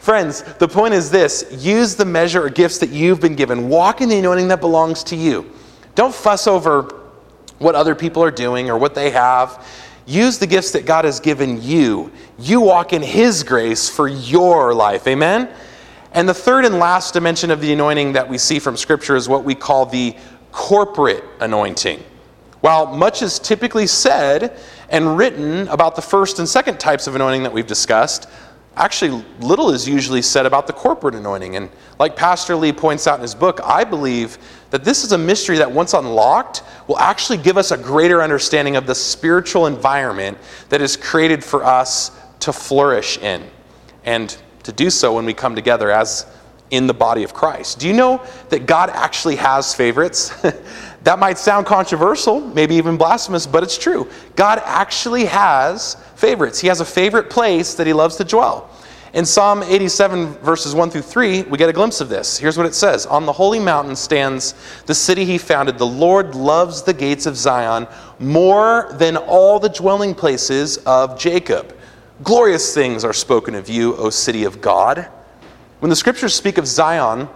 Friends, 0.00 0.42
the 0.54 0.68
point 0.68 0.94
is 0.94 1.10
this 1.10 1.46
use 1.64 1.96
the 1.96 2.04
measure 2.04 2.44
or 2.44 2.50
gifts 2.50 2.78
that 2.78 2.90
you've 2.90 3.20
been 3.20 3.36
given. 3.36 3.68
Walk 3.68 4.00
in 4.00 4.08
the 4.08 4.18
anointing 4.18 4.48
that 4.48 4.60
belongs 4.60 5.02
to 5.04 5.16
you. 5.16 5.50
Don't 5.94 6.14
fuss 6.14 6.46
over 6.46 7.01
what 7.62 7.74
other 7.74 7.94
people 7.94 8.22
are 8.22 8.30
doing 8.30 8.68
or 8.68 8.76
what 8.76 8.94
they 8.94 9.10
have. 9.10 9.66
Use 10.04 10.38
the 10.38 10.46
gifts 10.46 10.72
that 10.72 10.84
God 10.84 11.04
has 11.04 11.20
given 11.20 11.62
you. 11.62 12.10
You 12.38 12.60
walk 12.60 12.92
in 12.92 13.02
His 13.02 13.44
grace 13.44 13.88
for 13.88 14.08
your 14.08 14.74
life. 14.74 15.06
Amen? 15.06 15.48
And 16.12 16.28
the 16.28 16.34
third 16.34 16.64
and 16.64 16.78
last 16.78 17.14
dimension 17.14 17.50
of 17.50 17.60
the 17.60 17.72
anointing 17.72 18.12
that 18.12 18.28
we 18.28 18.36
see 18.36 18.58
from 18.58 18.76
Scripture 18.76 19.16
is 19.16 19.28
what 19.28 19.44
we 19.44 19.54
call 19.54 19.86
the 19.86 20.14
corporate 20.50 21.24
anointing. 21.40 22.02
While 22.60 22.94
much 22.94 23.22
is 23.22 23.38
typically 23.38 23.86
said 23.86 24.58
and 24.88 25.16
written 25.16 25.66
about 25.68 25.96
the 25.96 26.02
first 26.02 26.38
and 26.38 26.48
second 26.48 26.78
types 26.78 27.06
of 27.06 27.14
anointing 27.14 27.42
that 27.44 27.52
we've 27.52 27.66
discussed, 27.66 28.28
actually 28.76 29.24
little 29.40 29.70
is 29.70 29.88
usually 29.88 30.22
said 30.22 30.46
about 30.46 30.66
the 30.66 30.72
corporate 30.72 31.14
anointing. 31.14 31.56
And 31.56 31.70
like 31.98 32.14
Pastor 32.14 32.54
Lee 32.54 32.72
points 32.72 33.06
out 33.06 33.16
in 33.16 33.22
his 33.22 33.34
book, 33.34 33.60
I 33.64 33.84
believe 33.84 34.38
that 34.72 34.84
this 34.84 35.04
is 35.04 35.12
a 35.12 35.18
mystery 35.18 35.58
that 35.58 35.70
once 35.70 35.92
unlocked 35.92 36.62
will 36.88 36.98
actually 36.98 37.36
give 37.36 37.58
us 37.58 37.70
a 37.70 37.76
greater 37.76 38.22
understanding 38.22 38.74
of 38.74 38.86
the 38.86 38.94
spiritual 38.94 39.66
environment 39.66 40.38
that 40.70 40.80
is 40.80 40.96
created 40.96 41.44
for 41.44 41.62
us 41.62 42.10
to 42.40 42.52
flourish 42.54 43.18
in 43.18 43.48
and 44.04 44.36
to 44.62 44.72
do 44.72 44.88
so 44.88 45.14
when 45.14 45.26
we 45.26 45.34
come 45.34 45.54
together 45.54 45.90
as 45.90 46.26
in 46.70 46.86
the 46.86 46.94
body 46.94 47.22
of 47.22 47.34
Christ. 47.34 47.80
Do 47.80 47.86
you 47.86 47.92
know 47.92 48.24
that 48.48 48.64
God 48.64 48.88
actually 48.88 49.36
has 49.36 49.74
favorites? 49.74 50.30
that 51.04 51.18
might 51.18 51.36
sound 51.36 51.66
controversial, 51.66 52.40
maybe 52.40 52.74
even 52.76 52.96
blasphemous, 52.96 53.46
but 53.46 53.62
it's 53.62 53.76
true. 53.76 54.08
God 54.36 54.62
actually 54.64 55.26
has 55.26 55.96
favorites. 56.16 56.58
He 56.58 56.68
has 56.68 56.80
a 56.80 56.84
favorite 56.86 57.28
place 57.28 57.74
that 57.74 57.86
he 57.86 57.92
loves 57.92 58.16
to 58.16 58.24
dwell. 58.24 58.70
In 59.14 59.26
Psalm 59.26 59.62
87, 59.62 60.36
verses 60.38 60.74
1 60.74 60.88
through 60.88 61.02
3, 61.02 61.42
we 61.42 61.58
get 61.58 61.68
a 61.68 61.72
glimpse 61.72 62.00
of 62.00 62.08
this. 62.08 62.38
Here's 62.38 62.56
what 62.56 62.64
it 62.64 62.74
says 62.74 63.04
On 63.04 63.26
the 63.26 63.32
holy 63.32 63.58
mountain 63.58 63.94
stands 63.94 64.54
the 64.86 64.94
city 64.94 65.26
he 65.26 65.36
founded. 65.36 65.76
The 65.76 65.86
Lord 65.86 66.34
loves 66.34 66.82
the 66.82 66.94
gates 66.94 67.26
of 67.26 67.36
Zion 67.36 67.86
more 68.18 68.88
than 68.94 69.18
all 69.18 69.58
the 69.58 69.68
dwelling 69.68 70.14
places 70.14 70.78
of 70.78 71.18
Jacob. 71.18 71.76
Glorious 72.22 72.72
things 72.72 73.04
are 73.04 73.12
spoken 73.12 73.54
of 73.54 73.68
you, 73.68 73.94
O 73.96 74.08
city 74.08 74.44
of 74.44 74.62
God. 74.62 75.06
When 75.80 75.90
the 75.90 75.96
scriptures 75.96 76.32
speak 76.32 76.56
of 76.56 76.66
Zion, 76.66 77.28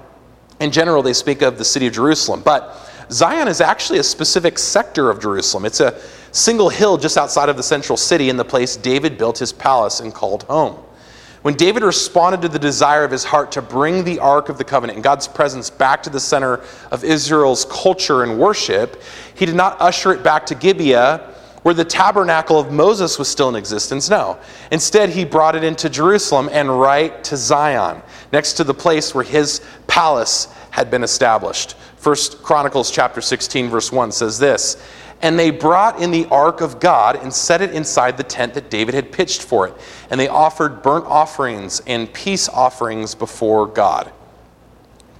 in 0.60 0.70
general, 0.70 1.02
they 1.02 1.12
speak 1.12 1.42
of 1.42 1.58
the 1.58 1.64
city 1.64 1.86
of 1.88 1.92
Jerusalem. 1.92 2.40
But 2.42 2.74
Zion 3.10 3.48
is 3.48 3.60
actually 3.60 3.98
a 3.98 4.04
specific 4.04 4.58
sector 4.58 5.10
of 5.10 5.20
Jerusalem. 5.20 5.66
It's 5.66 5.80
a 5.80 6.00
single 6.32 6.70
hill 6.70 6.96
just 6.96 7.18
outside 7.18 7.50
of 7.50 7.58
the 7.58 7.62
central 7.62 7.98
city 7.98 8.30
in 8.30 8.38
the 8.38 8.46
place 8.46 8.76
David 8.76 9.18
built 9.18 9.36
his 9.38 9.52
palace 9.52 10.00
and 10.00 10.14
called 10.14 10.44
home. 10.44 10.82
When 11.46 11.54
David 11.54 11.84
responded 11.84 12.42
to 12.42 12.48
the 12.48 12.58
desire 12.58 13.04
of 13.04 13.12
his 13.12 13.22
heart 13.22 13.52
to 13.52 13.62
bring 13.62 14.02
the 14.02 14.18
Ark 14.18 14.48
of 14.48 14.58
the 14.58 14.64
Covenant 14.64 14.96
and 14.96 15.04
God's 15.04 15.28
presence 15.28 15.70
back 15.70 16.02
to 16.02 16.10
the 16.10 16.18
center 16.18 16.60
of 16.90 17.04
Israel's 17.04 17.64
culture 17.66 18.24
and 18.24 18.36
worship, 18.36 19.00
he 19.36 19.46
did 19.46 19.54
not 19.54 19.80
usher 19.80 20.12
it 20.12 20.24
back 20.24 20.46
to 20.46 20.56
Gibeah, 20.56 21.18
where 21.62 21.72
the 21.72 21.84
tabernacle 21.84 22.58
of 22.58 22.72
Moses 22.72 23.16
was 23.16 23.28
still 23.28 23.48
in 23.48 23.54
existence. 23.54 24.10
No. 24.10 24.40
Instead, 24.72 25.10
he 25.10 25.24
brought 25.24 25.54
it 25.54 25.62
into 25.62 25.88
Jerusalem 25.88 26.48
and 26.50 26.80
right 26.80 27.22
to 27.22 27.36
Zion, 27.36 28.02
next 28.32 28.54
to 28.54 28.64
the 28.64 28.74
place 28.74 29.14
where 29.14 29.22
his 29.22 29.60
palace 29.86 30.48
had 30.70 30.90
been 30.90 31.04
established. 31.04 31.76
First 31.96 32.42
Chronicles 32.42 32.90
chapter 32.90 33.20
16 33.20 33.68
verse 33.68 33.92
1 33.92 34.10
says 34.10 34.40
this, 34.40 34.84
and 35.22 35.38
they 35.38 35.50
brought 35.50 36.00
in 36.00 36.10
the 36.10 36.26
ark 36.26 36.60
of 36.60 36.78
God 36.78 37.16
and 37.16 37.32
set 37.32 37.62
it 37.62 37.72
inside 37.72 38.16
the 38.16 38.22
tent 38.22 38.54
that 38.54 38.70
David 38.70 38.94
had 38.94 39.10
pitched 39.10 39.42
for 39.42 39.66
it. 39.66 39.74
And 40.10 40.20
they 40.20 40.28
offered 40.28 40.82
burnt 40.82 41.06
offerings 41.06 41.80
and 41.86 42.12
peace 42.12 42.48
offerings 42.48 43.14
before 43.14 43.66
God. 43.66 44.12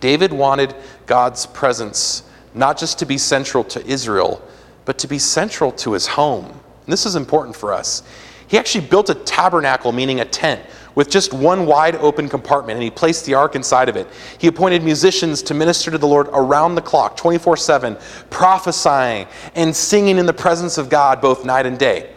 David 0.01 0.33
wanted 0.33 0.75
God's 1.07 1.47
presence 1.47 2.23
not 2.55 2.79
just 2.79 2.99
to 2.99 3.07
be 3.07 3.19
central 3.19 3.65
to 3.65 3.87
Israel, 3.87 4.43
but 4.85 4.99
to 4.99 5.09
be 5.09 5.19
central 5.19 5.73
to 5.73 5.93
his 5.93 6.07
home. 6.07 6.61
And 6.87 6.92
this 6.92 7.05
is 7.05 7.16
important 7.16 7.57
for 7.57 7.72
us. 7.72 8.03
He 8.49 8.57
actually 8.57 8.87
built 8.87 9.11
a 9.11 9.14
tabernacle, 9.14 9.90
meaning 9.90 10.20
a 10.20 10.25
tent, 10.25 10.62
with 10.94 11.11
just 11.11 11.35
one 11.35 11.66
wide 11.66 11.96
open 11.96 12.29
compartment, 12.29 12.77
and 12.77 12.83
he 12.83 12.90
placed 12.90 13.27
the 13.27 13.35
ark 13.35 13.57
inside 13.57 13.88
of 13.88 13.96
it. 13.96 14.07
He 14.38 14.46
appointed 14.46 14.85
musicians 14.85 15.42
to 15.42 15.55
minister 15.55 15.90
to 15.90 15.99
the 15.99 16.07
Lord 16.07 16.29
around 16.33 16.77
the 16.77 16.81
clock, 16.81 17.16
24 17.16 17.57
7, 17.57 17.96
prophesying 18.31 19.27
and 19.57 19.75
singing 19.75 20.18
in 20.18 20.27
the 20.27 20.33
presence 20.33 20.79
of 20.79 20.88
God 20.88 21.20
both 21.20 21.44
night 21.44 21.66
and 21.66 21.77
day. 21.77 22.12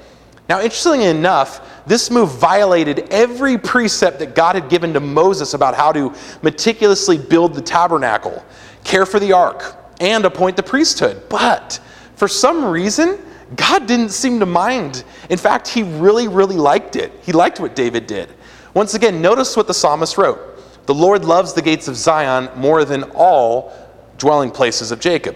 Now, 0.47 0.62
interestingly 0.62 1.05
enough, 1.05 1.86
this 1.86 2.10
move 2.12 2.32
violated 2.32 3.08
every 3.12 3.58
precept 3.58 4.19
that 4.19 4.36
God 4.36 4.55
had 4.55 4.69
given 4.69 4.93
to 4.93 4.99
Moses 4.99 5.53
about 5.53 5.75
how 5.75 5.91
to 5.91 6.13
meticulously 6.41 7.17
build 7.17 7.55
the 7.55 7.62
tabernacle, 7.62 8.43
care 8.84 9.05
for 9.05 9.19
the 9.19 9.34
ark, 9.34 9.75
and 9.99 10.25
appoint 10.25 10.55
the 10.55 10.63
priesthood. 10.63 11.23
But 11.27 11.79
for 12.15 12.27
some 12.27 12.63
reason, 12.65 13.19
God 13.56 13.88
didn't 13.88 14.10
seem 14.10 14.40
to 14.40 14.46
mind. 14.46 15.04
In 15.30 15.38
fact, 15.38 15.68
he 15.68 15.84
really, 15.84 16.28
really 16.28 16.58
liked 16.58 16.96
it. 16.96 17.12
He 17.22 17.32
liked 17.32 17.60
what 17.60 17.76
David 17.76 18.06
did. 18.06 18.30
Once 18.74 18.94
again, 18.94 19.22
notice 19.22 19.58
what 19.58 19.68
the 19.68 19.74
psalmist 19.74 20.18
wrote 20.18 20.86
The 20.86 20.94
Lord 20.94 21.26
loves 21.26 21.54
the 21.54 21.62
gates 21.62 21.88
of 21.88 21.96
Zion 21.96 22.50
more 22.56 22.86
than 22.86 23.04
all 23.16 23.74
dwelling 24.18 24.52
places 24.52 24.92
of 24.92 25.00
Jacob. 25.00 25.36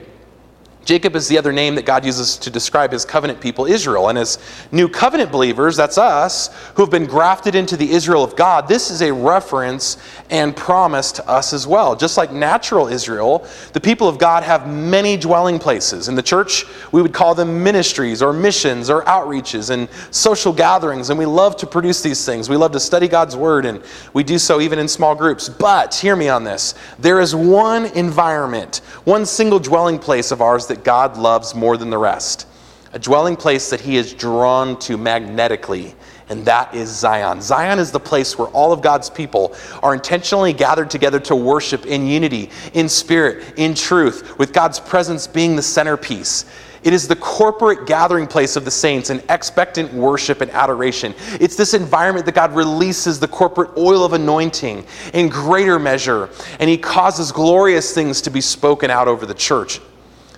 Jacob 0.85 1.15
is 1.15 1.29
the 1.29 1.37
other 1.37 1.53
name 1.53 1.75
that 1.75 1.85
God 1.85 2.03
uses 2.03 2.35
to 2.37 2.49
describe 2.49 2.91
his 2.91 3.05
covenant 3.05 3.39
people, 3.39 3.65
Israel. 3.65 4.09
And 4.09 4.17
as 4.17 4.37
new 4.71 4.89
covenant 4.89 5.31
believers, 5.31 5.77
that's 5.77 5.97
us, 5.97 6.49
who 6.75 6.83
have 6.83 6.91
been 6.91 7.05
grafted 7.05 7.55
into 7.55 7.77
the 7.77 7.89
Israel 7.91 8.23
of 8.23 8.35
God, 8.35 8.67
this 8.67 8.91
is 8.91 9.01
a 9.01 9.13
reference 9.13 9.97
and 10.29 10.55
promise 10.55 11.13
to 11.13 11.29
us 11.29 11.53
as 11.53 11.65
well. 11.65 11.95
Just 11.95 12.17
like 12.17 12.33
natural 12.33 12.87
Israel, 12.87 13.47
the 13.71 13.79
people 13.79 14.09
of 14.09 14.17
God 14.17 14.43
have 14.43 14.67
many 14.67 15.15
dwelling 15.15 15.57
places. 15.57 16.09
In 16.09 16.15
the 16.15 16.21
church, 16.21 16.65
we 16.91 17.01
would 17.01 17.13
call 17.13 17.33
them 17.33 17.63
ministries 17.63 18.21
or 18.21 18.33
missions 18.33 18.89
or 18.89 19.03
outreaches 19.03 19.69
and 19.69 19.87
social 20.11 20.51
gatherings. 20.51 21.09
And 21.09 21.17
we 21.17 21.25
love 21.25 21.55
to 21.57 21.67
produce 21.67 22.01
these 22.01 22.25
things. 22.25 22.49
We 22.49 22.57
love 22.57 22.73
to 22.73 22.79
study 22.79 23.07
God's 23.07 23.37
word, 23.37 23.65
and 23.65 23.81
we 24.13 24.23
do 24.23 24.37
so 24.37 24.59
even 24.59 24.79
in 24.79 24.89
small 24.89 25.15
groups. 25.15 25.47
But 25.47 25.95
hear 25.95 26.15
me 26.17 26.27
on 26.27 26.43
this 26.43 26.75
there 26.99 27.21
is 27.21 27.33
one 27.33 27.85
environment, 27.85 28.77
one 29.05 29.25
single 29.25 29.59
dwelling 29.59 29.97
place 29.97 30.31
of 30.31 30.41
ours 30.41 30.67
that 30.73 30.83
God 30.83 31.17
loves 31.17 31.53
more 31.53 31.77
than 31.77 31.91
the 31.91 31.99
rest, 31.99 32.47
a 32.93 32.99
dwelling 32.99 33.35
place 33.35 33.69
that 33.69 33.79
He 33.79 33.95
is 33.95 34.11
drawn 34.11 34.79
to 34.79 34.97
magnetically, 34.97 35.93
and 36.29 36.43
that 36.45 36.73
is 36.73 36.89
Zion. 36.89 37.43
Zion 37.43 37.77
is 37.77 37.91
the 37.91 37.99
place 37.99 38.39
where 38.39 38.47
all 38.47 38.71
of 38.71 38.81
God's 38.81 39.07
people 39.07 39.55
are 39.83 39.93
intentionally 39.93 40.51
gathered 40.51 40.89
together 40.89 41.19
to 41.19 41.35
worship 41.35 41.85
in 41.85 42.07
unity, 42.07 42.49
in 42.73 42.89
spirit, 42.89 43.53
in 43.59 43.75
truth, 43.75 44.39
with 44.39 44.51
God's 44.51 44.79
presence 44.79 45.27
being 45.27 45.55
the 45.55 45.61
centerpiece. 45.61 46.45
It 46.81 46.91
is 46.91 47.07
the 47.07 47.15
corporate 47.17 47.85
gathering 47.85 48.25
place 48.25 48.55
of 48.55 48.65
the 48.65 48.71
saints 48.71 49.11
and 49.11 49.23
expectant 49.29 49.93
worship 49.93 50.41
and 50.41 50.49
adoration. 50.49 51.13
It's 51.39 51.55
this 51.55 51.75
environment 51.75 52.25
that 52.25 52.33
God 52.33 52.55
releases 52.55 53.19
the 53.19 53.27
corporate 53.27 53.77
oil 53.77 54.03
of 54.03 54.13
anointing 54.13 54.87
in 55.13 55.29
greater 55.29 55.77
measure, 55.77 56.29
and 56.59 56.67
He 56.67 56.79
causes 56.79 57.31
glorious 57.31 57.93
things 57.93 58.23
to 58.23 58.31
be 58.31 58.41
spoken 58.41 58.89
out 58.89 59.07
over 59.07 59.27
the 59.27 59.35
church. 59.35 59.79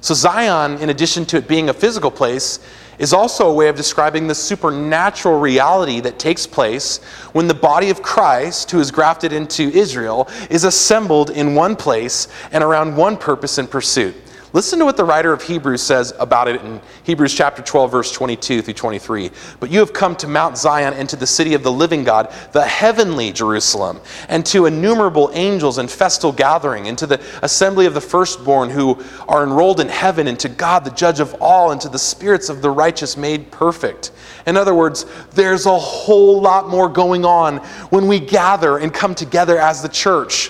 So, 0.05 0.13
Zion, 0.13 0.77
in 0.83 0.91
addition 0.91 1.25
to 1.25 1.37
it 1.37 1.47
being 1.47 1.69
a 1.69 1.73
physical 1.73 2.11
place, 2.11 2.59
is 2.99 3.11
also 3.11 3.49
a 3.49 3.53
way 3.55 3.69
of 3.69 3.75
describing 3.75 4.27
the 4.27 4.35
supernatural 4.35 5.39
reality 5.39 5.99
that 6.01 6.19
takes 6.19 6.45
place 6.45 7.03
when 7.33 7.47
the 7.47 7.55
body 7.55 7.89
of 7.89 8.03
Christ, 8.03 8.69
who 8.69 8.79
is 8.79 8.91
grafted 8.91 9.33
into 9.33 9.63
Israel, 9.63 10.29
is 10.51 10.63
assembled 10.63 11.31
in 11.31 11.55
one 11.55 11.75
place 11.75 12.27
and 12.51 12.63
around 12.63 12.95
one 12.95 13.17
purpose 13.17 13.57
and 13.57 13.67
pursuit. 13.67 14.15
Listen 14.55 14.79
to 14.79 14.85
what 14.85 14.95
the 14.95 15.03
writer 15.03 15.33
of 15.33 15.43
Hebrews 15.43 15.81
says 15.83 16.13
about 16.17 16.47
it 16.47 16.61
in 16.61 16.79
Hebrews 17.03 17.35
chapter 17.35 17.61
12, 17.61 17.91
verse 17.91 18.11
22 18.13 18.61
through 18.61 18.73
23. 18.73 19.29
But 19.59 19.69
you 19.69 19.79
have 19.79 19.91
come 19.91 20.15
to 20.15 20.29
Mount 20.29 20.57
Zion 20.57 20.93
and 20.93 21.09
to 21.09 21.17
the 21.17 21.27
city 21.27 21.55
of 21.55 21.63
the 21.63 21.73
living 21.73 22.05
God, 22.05 22.33
the 22.53 22.63
heavenly 22.63 23.33
Jerusalem, 23.33 23.99
and 24.29 24.45
to 24.45 24.65
innumerable 24.65 25.29
angels 25.33 25.77
and 25.77 25.91
festal 25.91 26.31
gathering, 26.31 26.87
and 26.87 26.97
to 26.99 27.05
the 27.05 27.21
assembly 27.41 27.85
of 27.85 27.93
the 27.93 27.99
firstborn 27.99 28.69
who 28.69 29.03
are 29.27 29.43
enrolled 29.43 29.81
in 29.81 29.89
heaven, 29.89 30.25
and 30.29 30.39
to 30.39 30.47
God, 30.47 30.85
the 30.85 30.91
judge 30.91 31.19
of 31.19 31.35
all, 31.41 31.71
and 31.71 31.81
to 31.81 31.89
the 31.89 31.99
spirits 31.99 32.47
of 32.47 32.61
the 32.61 32.71
righteous 32.71 33.17
made 33.17 33.51
perfect. 33.51 34.13
In 34.47 34.55
other 34.55 34.73
words, 34.73 35.05
there's 35.31 35.65
a 35.65 35.77
whole 35.77 36.39
lot 36.39 36.69
more 36.69 36.87
going 36.87 37.25
on 37.25 37.57
when 37.89 38.07
we 38.07 38.21
gather 38.21 38.77
and 38.77 38.93
come 38.93 39.15
together 39.15 39.59
as 39.59 39.81
the 39.81 39.89
church 39.89 40.49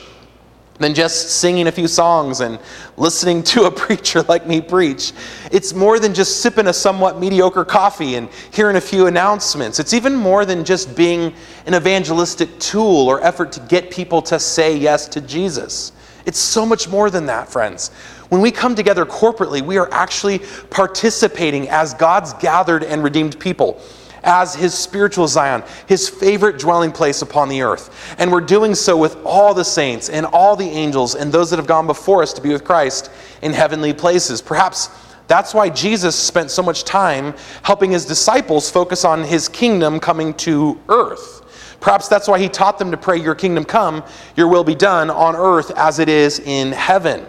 than 0.80 0.94
just 0.94 1.30
singing 1.30 1.68
a 1.68 1.72
few 1.72 1.88
songs 1.88 2.42
and 2.42 2.60
listening 2.98 3.42
to 3.44 3.64
a 3.64 3.72
preacher 3.86 4.22
like 4.24 4.46
me 4.46 4.62
preach. 4.62 5.14
It's 5.52 5.74
more 5.74 6.00
than 6.00 6.14
just 6.14 6.42
sipping 6.42 6.68
a 6.68 6.74
somewhat 6.74 7.20
mediocre 7.20 7.66
coffee 7.66 8.16
and 8.16 8.30
hearing 8.52 8.76
a 8.76 8.82
few 8.82 9.08
announcements. 9.08 9.80
It's 9.80 9.94
even 9.94 10.16
more 10.16 10.46
than 10.46 10.66
just 10.66 10.96
being 10.96 11.34
an 11.66 11.76
evangelistic 11.76 12.60
tool 12.60 13.08
or 13.08 13.24
effort 13.24 13.52
to 13.54 13.60
get 13.62 13.90
people 13.90 14.22
to 14.24 14.40
say 14.40 14.78
yes 14.78 15.08
to 15.10 15.22
Jesus. 15.22 15.94
It's 16.26 16.40
so 16.40 16.66
much 16.66 16.90
more 16.90 17.10
than 17.10 17.28
that, 17.28 17.50
friends. 17.50 17.92
When 18.30 18.42
we 18.42 18.52
come 18.52 18.76
together 18.76 19.06
corporately, 19.06 19.62
we 19.62 19.78
are 19.78 19.88
actually 19.94 20.40
participating 20.72 21.70
as 21.70 21.94
God's 21.94 22.34
gathered 22.34 22.84
and 22.84 23.04
redeemed 23.04 23.40
people 23.40 23.82
as 24.26 24.56
his 24.56 24.74
spiritual 24.74 25.28
Zion, 25.28 25.64
his 25.88 26.10
favorite 26.10 26.60
dwelling 26.60 26.92
place 26.92 27.22
upon 27.22 27.48
the 27.48 27.62
earth. 27.62 28.16
And 28.18 28.32
we're 28.32 28.42
doing 28.42 28.76
so 28.76 28.98
with 28.98 29.16
all 29.24 29.54
the 29.54 29.64
saints 29.64 30.10
and 30.10 30.26
all 30.26 30.56
the 30.56 30.68
angels 30.68 31.16
and 31.16 31.32
those 31.32 31.50
that 31.52 31.58
have 31.58 31.68
gone 31.68 31.88
before 31.88 32.22
us 32.22 32.34
to 32.34 32.42
be 32.42 32.52
with 32.52 32.64
Christ 32.64 33.12
in 33.42 33.54
heavenly 33.54 33.94
places. 33.94 34.42
Perhaps 34.42 34.90
that's 35.28 35.54
why 35.54 35.70
Jesus 35.70 36.16
spent 36.16 36.52
so 36.52 36.62
much 36.62 36.84
time 36.84 37.34
helping 37.64 37.92
his 37.92 38.06
disciples 38.06 38.70
focus 38.70 39.06
on 39.06 39.24
his 39.24 39.48
kingdom 39.48 40.00
coming 40.00 40.34
to 40.36 40.80
earth. 40.90 41.44
Perhaps 41.80 42.08
that's 42.08 42.28
why 42.28 42.40
he 42.40 42.50
taught 42.50 42.80
them 42.80 42.92
to 42.92 42.98
pray, 42.98 43.18
Your 43.18 43.36
kingdom 43.36 43.64
come, 43.64 44.04
your 44.36 44.48
will 44.48 44.64
be 44.64 44.76
done 44.76 45.10
on 45.10 45.36
earth 45.36 45.72
as 45.76 46.00
it 46.00 46.10
is 46.10 46.40
in 46.40 46.72
heaven. 46.72 47.26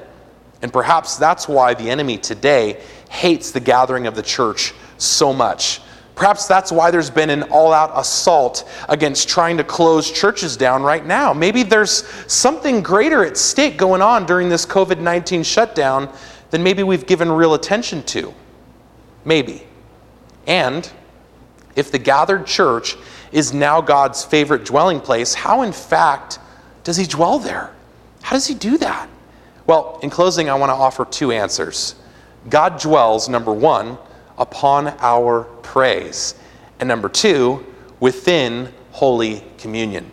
And 0.63 0.73
perhaps 0.73 1.17
that's 1.17 1.47
why 1.47 1.75
the 1.75 1.91
enemy 1.91 2.17
today 2.17 2.83
hates 3.11 3.51
the 3.51 3.61
gathering 3.61 4.07
of 4.07 4.15
the 4.15 4.23
church 4.23 4.73
so 4.99 5.33
much. 5.33 5.81
Perhaps 6.17 6.47
that's 6.47 6.73
why 6.73 6.91
there's 6.91 7.11
been 7.11 7.29
an 7.29 7.43
all 7.45 7.75
out 7.75 7.93
assault 7.95 8.69
against 8.89 9.29
trying 9.29 9.59
to 9.59 9.65
close 9.65 10.11
churches 10.11 10.57
down 10.57 10.83
right 10.83 11.05
now. 11.05 11.35
Maybe 11.35 11.63
there's 11.63 12.07
something 12.27 12.83
greater 12.83 13.23
at 13.25 13.37
stake 13.37 13.77
going 13.77 14.01
on 14.01 14.25
during 14.25 14.49
this 14.49 14.65
COVID 14.65 14.99
19 14.99 15.43
shutdown 15.43 16.13
than 16.51 16.63
maybe 16.63 16.83
we've 16.83 17.07
given 17.07 17.31
real 17.31 17.53
attention 17.53 18.03
to. 18.05 18.35
Maybe. 19.27 19.67
And 20.47 20.91
if 21.77 21.93
the 21.93 21.99
gathered 21.99 22.47
church 22.47 22.97
is 23.31 23.53
now 23.53 23.83
God's 23.83 24.25
favorite 24.25 24.65
dwelling 24.65 25.01
place, 25.01 25.35
how 25.35 25.63
in 25.63 25.73
fact 25.73 26.39
does 26.83 26.97
he 26.97 27.05
dwell 27.05 27.39
there? 27.39 27.75
How 28.23 28.37
does 28.37 28.47
he 28.47 28.55
do 28.55 28.79
that? 28.79 29.11
Well, 29.67 29.99
in 30.03 30.09
closing, 30.09 30.49
I 30.49 30.55
want 30.55 30.71
to 30.71 30.75
offer 30.75 31.05
two 31.05 31.31
answers. 31.31 31.97
God 32.49 32.81
dwells, 32.81 33.29
number 33.29 33.53
one, 33.53 33.99
upon 34.39 34.89
our 35.01 35.45
praise. 35.63 36.35
And 36.81 36.89
number 36.89 37.09
two, 37.09 37.65
within 38.01 38.73
Holy 38.93 39.43
Communion. 39.59 40.11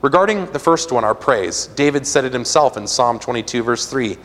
Regarding 0.00 0.46
the 0.52 0.58
first 0.58 0.92
one, 0.92 1.04
our 1.04 1.14
praise, 1.14 1.66
David 1.68 2.06
said 2.06 2.24
it 2.24 2.32
himself 2.32 2.76
in 2.76 2.86
Psalm 2.86 3.18
22, 3.18 3.62
verse 3.62 3.86
3 3.86 4.16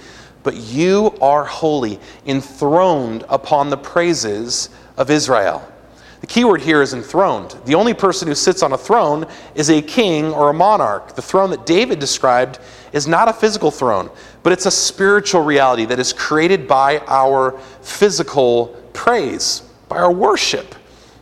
But 0.44 0.56
you 0.56 1.16
are 1.20 1.46
holy, 1.46 2.00
enthroned 2.28 3.24
upon 3.28 3.70
the 3.70 3.78
praises 3.78 4.70
of 4.98 5.10
Israel. 5.10 5.68
The 6.22 6.28
key 6.28 6.46
word 6.46 6.62
here 6.62 6.82
is 6.82 6.94
enthroned. 6.94 7.58
The 7.66 7.76
only 7.76 7.94
person 7.94 8.30
who 8.30 8.36
sits 8.36 8.64
on 8.64 8.72
a 8.72 8.78
throne 8.78 9.26
is 9.56 9.70
a 9.70 9.82
king 9.82 10.32
or 10.32 10.52
a 10.52 10.54
monarch. 10.54 11.16
The 11.16 11.22
throne 11.22 11.50
that 11.50 11.66
David 11.66 12.00
described 12.00 12.60
is 12.94 13.08
not 13.08 13.28
a 13.28 13.34
physical 13.34 13.72
throne, 13.72 14.10
but 14.42 14.54
it's 14.54 14.66
a 14.66 14.72
spiritual 14.72 15.42
reality 15.42 15.84
that 15.86 16.00
is 16.00 16.14
created 16.14 16.66
by 16.66 17.00
our 17.08 17.60
physical 17.82 18.74
praise, 18.94 19.62
by 19.90 19.98
our 19.98 20.12
worship. 20.12 20.76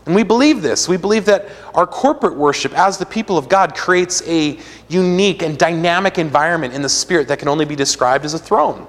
And 0.05 0.15
we 0.15 0.23
believe 0.23 0.61
this. 0.61 0.87
We 0.87 0.97
believe 0.97 1.25
that 1.25 1.47
our 1.73 1.85
corporate 1.85 2.35
worship 2.35 2.77
as 2.77 2.97
the 2.97 3.05
people 3.05 3.37
of 3.37 3.47
God 3.47 3.75
creates 3.75 4.21
a 4.27 4.59
unique 4.89 5.43
and 5.43 5.57
dynamic 5.57 6.17
environment 6.17 6.73
in 6.73 6.81
the 6.81 6.89
spirit 6.89 7.27
that 7.27 7.39
can 7.39 7.47
only 7.47 7.65
be 7.65 7.75
described 7.75 8.25
as 8.25 8.33
a 8.33 8.39
throne. 8.39 8.87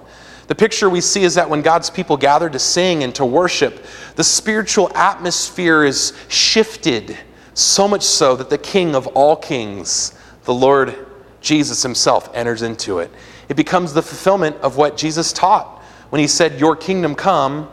The 0.49 0.55
picture 0.55 0.91
we 0.91 1.01
see 1.01 1.23
is 1.23 1.35
that 1.35 1.49
when 1.49 1.63
God's 1.63 1.91
people 1.91 2.17
gather 2.17 2.51
to 2.51 2.59
sing 2.59 3.05
and 3.05 3.15
to 3.15 3.25
worship, 3.25 3.85
the 4.17 4.25
spiritual 4.25 4.91
atmosphere 4.97 5.85
is 5.85 6.13
shifted, 6.29 7.17
so 7.55 7.87
much 7.87 8.03
so 8.03 8.35
that 8.37 8.51
the 8.51 8.59
King 8.59 8.95
of 8.95 9.07
all 9.09 9.37
kings, 9.37 10.15
the 10.45 10.55
Lord 10.55 11.07
Jesus 11.41 11.83
himself, 11.83 12.31
enters 12.35 12.63
into 12.63 12.99
it. 12.99 13.11
It 13.49 13.55
becomes 13.55 13.93
the 13.93 14.03
fulfillment 14.03 14.57
of 14.57 14.77
what 14.77 14.97
Jesus 14.97 15.33
taught 15.33 15.83
when 16.11 16.21
he 16.21 16.27
said, 16.27 16.59
Your 16.59 16.75
kingdom 16.75 17.15
come 17.15 17.71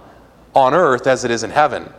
on 0.55 0.73
earth 0.73 1.07
as 1.07 1.23
it 1.23 1.31
is 1.31 1.43
in 1.43 1.49
heaven. 1.49 1.91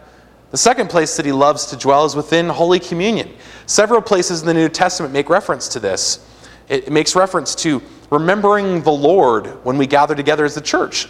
The 0.50 0.56
second 0.56 0.90
place 0.90 1.16
that 1.16 1.24
he 1.24 1.32
loves 1.32 1.66
to 1.66 1.76
dwell 1.76 2.04
is 2.04 2.16
within 2.16 2.48
Holy 2.48 2.80
Communion. 2.80 3.30
Several 3.66 4.02
places 4.02 4.40
in 4.40 4.46
the 4.46 4.54
New 4.54 4.68
Testament 4.68 5.12
make 5.12 5.28
reference 5.28 5.68
to 5.68 5.80
this. 5.80 6.26
It 6.68 6.90
makes 6.90 7.14
reference 7.14 7.54
to 7.56 7.80
remembering 8.10 8.82
the 8.82 8.92
Lord 8.92 9.46
when 9.64 9.78
we 9.78 9.86
gather 9.86 10.14
together 10.14 10.44
as 10.44 10.54
the 10.54 10.60
church. 10.60 11.08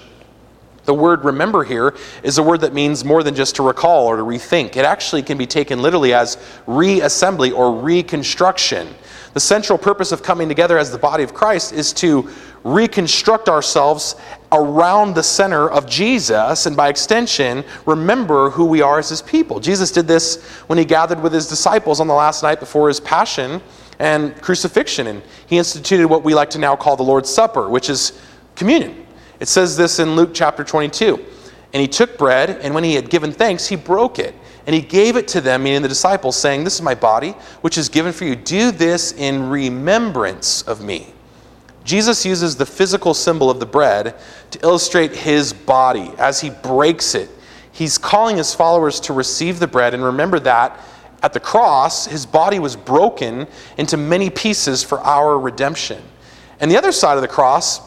The 0.85 0.95
word 0.95 1.25
remember 1.25 1.63
here 1.63 1.95
is 2.23 2.39
a 2.39 2.43
word 2.43 2.63
that 2.63 2.73
means 2.73 3.05
more 3.05 3.23
than 3.23 3.35
just 3.35 3.57
to 3.57 3.63
recall 3.63 4.07
or 4.07 4.17
to 4.17 4.23
rethink. 4.23 4.77
It 4.77 4.85
actually 4.85 5.23
can 5.23 5.39
be 5.39 5.47
taken 5.47 5.83
literally 5.83 6.15
as 6.15 6.37
reassembly 6.67 7.55
or 7.55 7.81
reconstruction. 7.81 8.89
The 9.33 9.41
central 9.41 9.79
purpose 9.79 10.11
of 10.11 10.23
coming 10.23 10.49
together 10.49 10.79
as 10.79 10.91
the 10.91 10.99
body 10.99 11.23
of 11.23 11.35
Christ 11.35 11.73
is 11.73 11.93
to 11.95 12.29
reconstruct 12.65 13.49
ourselves 13.49 14.17
around 14.53 15.15
the 15.15 15.23
center 15.23 15.71
of 15.71 15.87
Jesus, 15.89 16.67
and 16.67 16.77
by 16.77 16.89
extension, 16.89 17.65
remember 17.87 18.51
who 18.51 18.65
we 18.65 18.83
are 18.83 18.99
as 18.99 19.09
his 19.09 19.23
people. 19.23 19.61
Jesus 19.61 19.93
did 19.93 20.09
this 20.09 20.43
when 20.67 20.79
he 20.79 20.85
gathered 20.85 21.23
with 21.23 21.33
his 21.33 21.47
disciples 21.47 22.01
on 22.01 22.07
the 22.07 22.15
last 22.15 22.43
night 22.43 22.59
before 22.59 22.89
his 22.89 23.01
passion 23.01 23.63
and 24.01 24.35
crucifixion, 24.43 25.07
and 25.07 25.23
he 25.47 25.59
instituted 25.59 26.09
what 26.09 26.25
we 26.25 26.35
like 26.35 26.51
to 26.51 26.59
now 26.59 26.75
call 26.75 26.97
the 26.97 27.03
Lord's 27.03 27.31
Supper, 27.31 27.69
which 27.69 27.89
is 27.89 28.21
communion. 28.57 29.07
It 29.41 29.49
says 29.49 29.77
this 29.77 29.99
in 29.99 30.15
Luke 30.15 30.31
chapter 30.33 30.63
22. 30.63 31.25
And 31.73 31.81
he 31.81 31.89
took 31.89 32.19
bread, 32.19 32.51
and 32.51 32.75
when 32.75 32.85
he 32.85 32.95
had 32.95 33.11
given 33.11 33.33
thanks, 33.33 33.67
he 33.67 33.77
broke 33.77 34.19
it. 34.19 34.35
And 34.67 34.75
he 34.75 34.83
gave 34.83 35.17
it 35.17 35.27
to 35.29 35.41
them, 35.41 35.63
meaning 35.63 35.83
the 35.83 35.89
disciples, 35.89 36.37
saying, 36.37 36.65
This 36.65 36.75
is 36.75 36.83
my 36.83 36.95
body, 36.95 37.31
which 37.63 37.79
is 37.79 37.89
given 37.89 38.13
for 38.13 38.25
you. 38.25 38.37
Do 38.37 38.71
this 38.71 39.13
in 39.13 39.49
remembrance 39.49 40.63
of 40.63 40.83
me. 40.83 41.13
Jesus 41.85 42.27
uses 42.27 42.57
the 42.57 42.67
physical 42.67 43.15
symbol 43.15 43.51
of 43.51 43.59
the 43.59 43.67
bread 43.67 44.15
to 44.51 44.61
illustrate 44.63 45.13
his 45.13 45.53
body 45.53 46.13
as 46.19 46.41
he 46.41 46.51
breaks 46.51 47.15
it. 47.15 47.31
He's 47.73 47.99
calling 47.99 48.37
his 48.37 48.55
followers 48.55 49.01
to 49.01 49.13
receive 49.13 49.59
the 49.59 49.67
bread 49.67 49.95
and 49.95 50.05
remember 50.05 50.39
that 50.41 50.79
at 51.23 51.33
the 51.33 51.41
cross, 51.41 52.07
his 52.07 52.27
body 52.27 52.59
was 52.59 52.77
broken 52.77 53.47
into 53.77 53.97
many 53.97 54.31
pieces 54.31 54.83
for 54.83 55.01
our 55.01 55.39
redemption. 55.39 56.03
And 56.61 56.71
the 56.71 56.77
other 56.77 56.93
side 56.93 57.17
of 57.17 57.23
the 57.23 57.29
cross, 57.29 57.81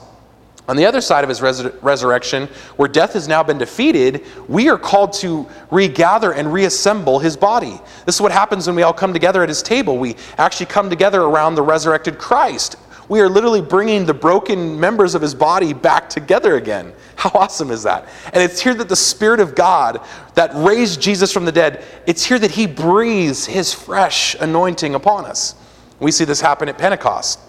on 0.68 0.78
the 0.78 0.86
other 0.86 1.02
side 1.02 1.24
of 1.24 1.30
his 1.30 1.42
resur- 1.42 1.76
resurrection, 1.82 2.48
where 2.78 2.88
death 2.88 3.14
has 3.14 3.28
now 3.28 3.44
been 3.44 3.58
defeated, 3.58 4.24
we 4.48 4.70
are 4.70 4.78
called 4.78 5.14
to 5.14 5.48
regather 5.72 6.32
and 6.32 6.54
reassemble 6.54 7.20
his 7.20 7.36
body. 7.36 7.80
This 8.06 8.16
is 8.16 8.22
what 8.22 8.32
happens 8.32 8.68
when 8.68 8.76
we 8.76 8.84
all 8.84 8.94
come 8.94 9.12
together 9.12 9.44
at 9.44 9.50
his 9.50 9.62
table. 9.62 9.98
We 9.98 10.16
actually 10.38 10.68
come 10.68 10.90
together 10.90 11.22
around 11.22 11.56
the 11.56 11.62
resurrected 11.62 12.18
Christ. 12.18 12.78
We 13.10 13.20
are 13.20 13.28
literally 13.28 13.62
bringing 13.62 14.06
the 14.06 14.14
broken 14.14 14.80
members 14.80 15.14
of 15.16 15.22
his 15.22 15.36
body 15.36 15.74
back 15.74 16.10
together 16.10 16.56
again. 16.56 16.94
How 17.18 17.32
awesome 17.34 17.70
is 17.70 17.84
that? 17.84 18.08
And 18.34 18.42
it's 18.42 18.62
here 18.62 18.74
that 18.76 18.88
the 18.88 18.96
Spirit 18.96 19.42
of 19.42 19.56
God 19.56 20.00
that 20.36 20.52
raised 20.56 21.02
Jesus 21.02 21.32
from 21.32 21.44
the 21.44 21.52
dead, 21.52 21.84
it's 22.08 22.24
here 22.24 22.40
that 22.40 22.52
he 22.52 22.66
breathes 22.66 23.46
his 23.46 23.74
fresh 23.74 24.36
anointing 24.36 24.96
upon 24.96 25.26
us. 25.26 25.56
We 26.00 26.12
see 26.12 26.24
this 26.24 26.40
happen 26.40 26.70
at 26.70 26.78
Pentecost. 26.78 27.40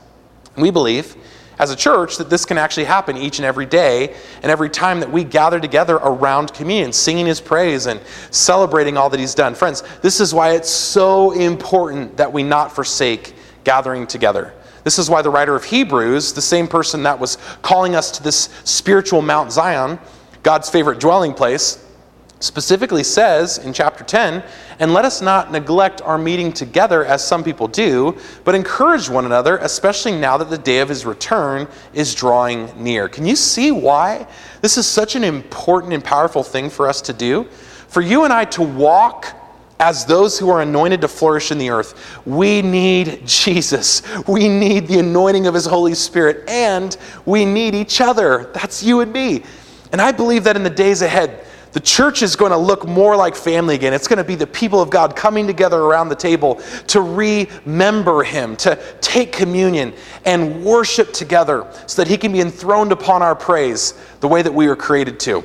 We 0.57 0.71
believe 0.71 1.17
as 1.59 1.71
a 1.71 1.77
church 1.77 2.17
that 2.17 2.31
this 2.31 2.45
can 2.45 2.59
actually 2.59 2.85
happen 2.85 3.17
each 3.17 3.39
and 3.39 3.47
every 3.47 3.67
day 3.67 4.15
and 4.43 4.51
every 4.51 4.69
time 4.69 5.01
that 5.01 5.11
we 5.11 5.25
gather 5.25 5.61
together 5.61 5.97
around 5.97 6.53
communion, 6.53 6.93
singing 6.93 7.27
his 7.27 7.41
praise 7.41 7.87
and 7.87 8.01
celebrating 8.31 8.97
all 8.97 9.11
that 9.11 9.21
he's 9.21 9.35
done. 9.35 9.55
Friends, 9.55 9.83
this 10.03 10.21
is 10.21 10.35
why 10.35 10.53
it's 10.53 10.71
so 10.71 11.33
important 11.33 12.17
that 12.17 12.33
we 12.33 12.43
not 12.43 12.73
forsake 12.73 13.35
gathering 13.65 14.07
together. 14.07 14.53
This 14.85 14.99
is 14.99 15.09
why 15.09 15.23
the 15.23 15.31
writer 15.31 15.55
of 15.55 15.65
Hebrews, 15.65 16.33
the 16.35 16.43
same 16.43 16.69
person 16.69 17.03
that 17.05 17.19
was 17.19 17.39
calling 17.63 17.95
us 17.97 18.11
to 18.13 18.23
this 18.23 18.51
spiritual 18.65 19.23
Mount 19.23 19.51
Zion, 19.51 19.99
God's 20.43 20.69
favorite 20.69 21.01
dwelling 21.01 21.33
place, 21.33 21.84
specifically 22.45 23.03
says 23.03 23.59
in 23.59 23.73
chapter 23.73 24.05
10, 24.05 24.45
and 24.79 24.93
let 24.93 25.05
us 25.05 25.23
not 25.23 25.51
neglect 25.51 26.03
our 26.03 26.19
meeting 26.19 26.53
together 26.53 27.05
as 27.05 27.27
some 27.27 27.43
people 27.43 27.67
do, 27.67 28.17
but 28.45 28.55
encourage 28.55 29.09
one 29.09 29.25
another, 29.25 29.57
especially 29.59 30.13
now 30.13 30.37
that 30.37 30.51
the 30.51 30.59
day 30.59 30.81
of 30.81 30.89
his 30.89 31.07
return 31.07 31.67
is 31.93 32.15
drawing 32.15 32.71
near. 32.83 33.09
Can 33.09 33.27
you 33.27 33.37
see 33.37 33.71
why 33.71 34.27
this 34.61 34.77
is 34.77 34.87
such 34.87 35.17
an 35.17 35.25
important 35.25 35.93
and 35.93 36.05
powerful 36.05 36.43
thing 36.43 36.69
for 36.69 36.89
us 36.89 37.01
to 37.03 37.13
do? 37.13 37.45
For 37.89 38.03
you 38.03 38.25
and 38.25 38.33
I 38.33 38.45
to 38.47 38.63
walk 38.63 39.27
as 39.81 40.05
those 40.05 40.39
who 40.39 40.51
are 40.51 40.63
anointed 40.63 41.01
to 41.01 41.09
flourish 41.09 41.51
in 41.51 41.59
the 41.59 41.71
earth, 41.71 42.21
we 42.27 42.63
need 42.63 43.27
Jesus. 43.27 44.03
We 44.27 44.49
need 44.49 44.87
the 44.87 45.01
anointing 45.01 45.47
of 45.47 45.55
His 45.55 45.67
Holy 45.67 45.95
Spirit, 45.95 46.49
and 46.49 46.97
we 47.27 47.45
need 47.45 47.75
each 47.75 48.01
other. 48.01 48.51
That's 48.55 48.83
you 48.83 49.01
and 49.01 49.13
me. 49.13 49.43
And 49.93 50.01
I 50.01 50.13
believe 50.13 50.45
that 50.45 50.57
in 50.57 50.63
the 50.63 50.71
days 50.71 51.03
ahead, 51.03 51.44
the 51.75 51.81
church 51.81 52.23
is 52.23 52.37
going 52.37 52.53
to 52.53 52.57
look 52.57 52.87
more 52.87 53.17
like 53.17 53.35
family 53.35 53.75
again. 53.75 53.93
It's 53.93 54.07
going 54.07 54.19
to 54.19 54.25
be 54.25 54.37
the 54.37 54.47
people 54.47 54.81
of 54.81 54.91
God 54.91 55.15
coming 55.17 55.47
together 55.47 55.81
around 55.81 56.09
the 56.09 56.15
table 56.15 56.63
to 56.87 57.01
remember 57.01 58.23
Him, 58.23 58.57
to 58.59 58.81
take 59.01 59.33
communion 59.33 59.93
and 60.25 60.65
worship 60.65 61.13
together 61.13 61.67
so 61.87 62.01
that 62.01 62.09
He 62.09 62.17
can 62.17 62.33
be 62.33 62.41
enthroned 62.41 62.93
upon 62.93 63.23
our 63.23 63.35
praise 63.35 63.95
the 64.21 64.29
way 64.29 64.41
that 64.41 64.55
we 64.55 64.69
were 64.69 64.77
created 64.77 65.19
to. 65.21 65.45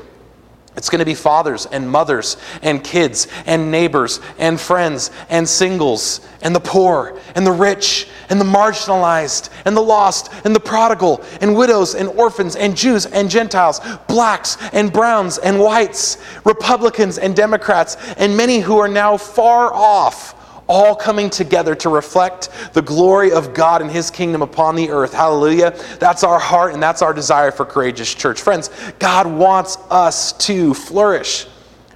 It's 0.79 0.89
going 0.89 0.99
to 0.99 1.05
be 1.05 1.13
fathers 1.13 1.65
and 1.65 1.91
mothers 1.91 2.37
and 2.61 2.81
kids 2.81 3.27
and 3.45 3.69
neighbors 3.69 4.21
and 4.37 4.57
friends 4.57 5.11
and 5.29 5.45
singles 5.45 6.21
and 6.41 6.55
the 6.55 6.61
poor 6.61 7.19
and 7.35 7.45
the 7.45 7.51
rich 7.51 8.07
and 8.29 8.39
the 8.39 8.45
marginalized 8.45 9.49
and 9.65 9.75
the 9.75 9.81
lost 9.81 10.31
and 10.45 10.55
the 10.55 10.59
prodigal 10.61 11.21
and 11.41 11.53
widows 11.53 11.95
and 11.95 12.07
orphans 12.07 12.55
and 12.55 12.77
Jews 12.77 13.05
and 13.05 13.29
Gentiles, 13.29 13.81
blacks 14.07 14.55
and 14.71 14.93
browns 14.93 15.37
and 15.37 15.59
whites, 15.59 16.17
Republicans 16.45 17.17
and 17.17 17.35
Democrats, 17.35 17.97
and 18.15 18.37
many 18.37 18.59
who 18.59 18.77
are 18.77 18.87
now 18.87 19.17
far 19.17 19.73
off 19.73 20.38
all 20.69 20.95
coming 20.95 21.29
together 21.29 21.75
to 21.75 21.89
reflect 21.89 22.49
the 22.73 22.81
glory 22.81 23.33
of 23.33 23.53
God 23.53 23.81
and 23.81 23.91
His 23.91 24.09
kingdom 24.09 24.41
upon 24.41 24.75
the 24.75 24.91
earth. 24.91 25.13
Hallelujah. 25.13 25.71
That's 25.99 26.23
our 26.23 26.39
heart 26.39 26.73
and 26.73 26.81
that's 26.81 27.01
our 27.01 27.13
desire 27.13 27.51
for 27.51 27.65
Courageous 27.65 28.13
Church. 28.13 28.39
Friends, 28.39 28.69
God 28.99 29.27
wants 29.27 29.77
us 29.89 30.31
to 30.45 30.73
flourish, 30.73 31.47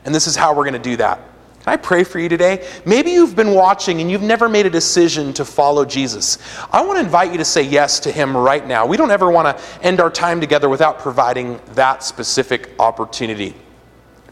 and 0.04 0.14
this 0.14 0.28
is 0.28 0.36
how 0.36 0.54
we're 0.54 0.64
going 0.64 0.74
to 0.74 0.80
do 0.80 0.98
that. 0.98 1.22
Can 1.64 1.72
I 1.72 1.78
pray 1.78 2.04
for 2.04 2.20
you 2.20 2.28
today? 2.28 2.68
Maybe 2.86 3.12
you've 3.12 3.38
been 3.38 3.52
watching 3.52 4.02
and 4.02 4.12
you've 4.12 4.22
never 4.22 4.50
made 4.50 4.66
a 4.66 4.70
decision 4.70 5.32
to 5.36 5.46
follow 5.46 5.86
Jesus. 5.86 6.38
I 6.74 6.86
want 6.86 6.98
to 6.98 7.06
invite 7.06 7.32
you 7.32 7.38
to 7.38 7.46
say 7.46 7.62
yes 7.62 8.02
to 8.02 8.12
him 8.12 8.36
right 8.36 8.68
now. 8.68 8.86
We 8.86 8.98
don't 8.98 9.12
ever 9.12 9.32
want 9.32 9.58
to 9.58 9.64
end 9.82 10.02
our 10.02 10.10
time 10.10 10.42
together 10.42 10.68
without 10.68 11.00
providing 11.00 11.62
that 11.68 12.04
specific 12.04 12.72
opportunity. 12.80 13.56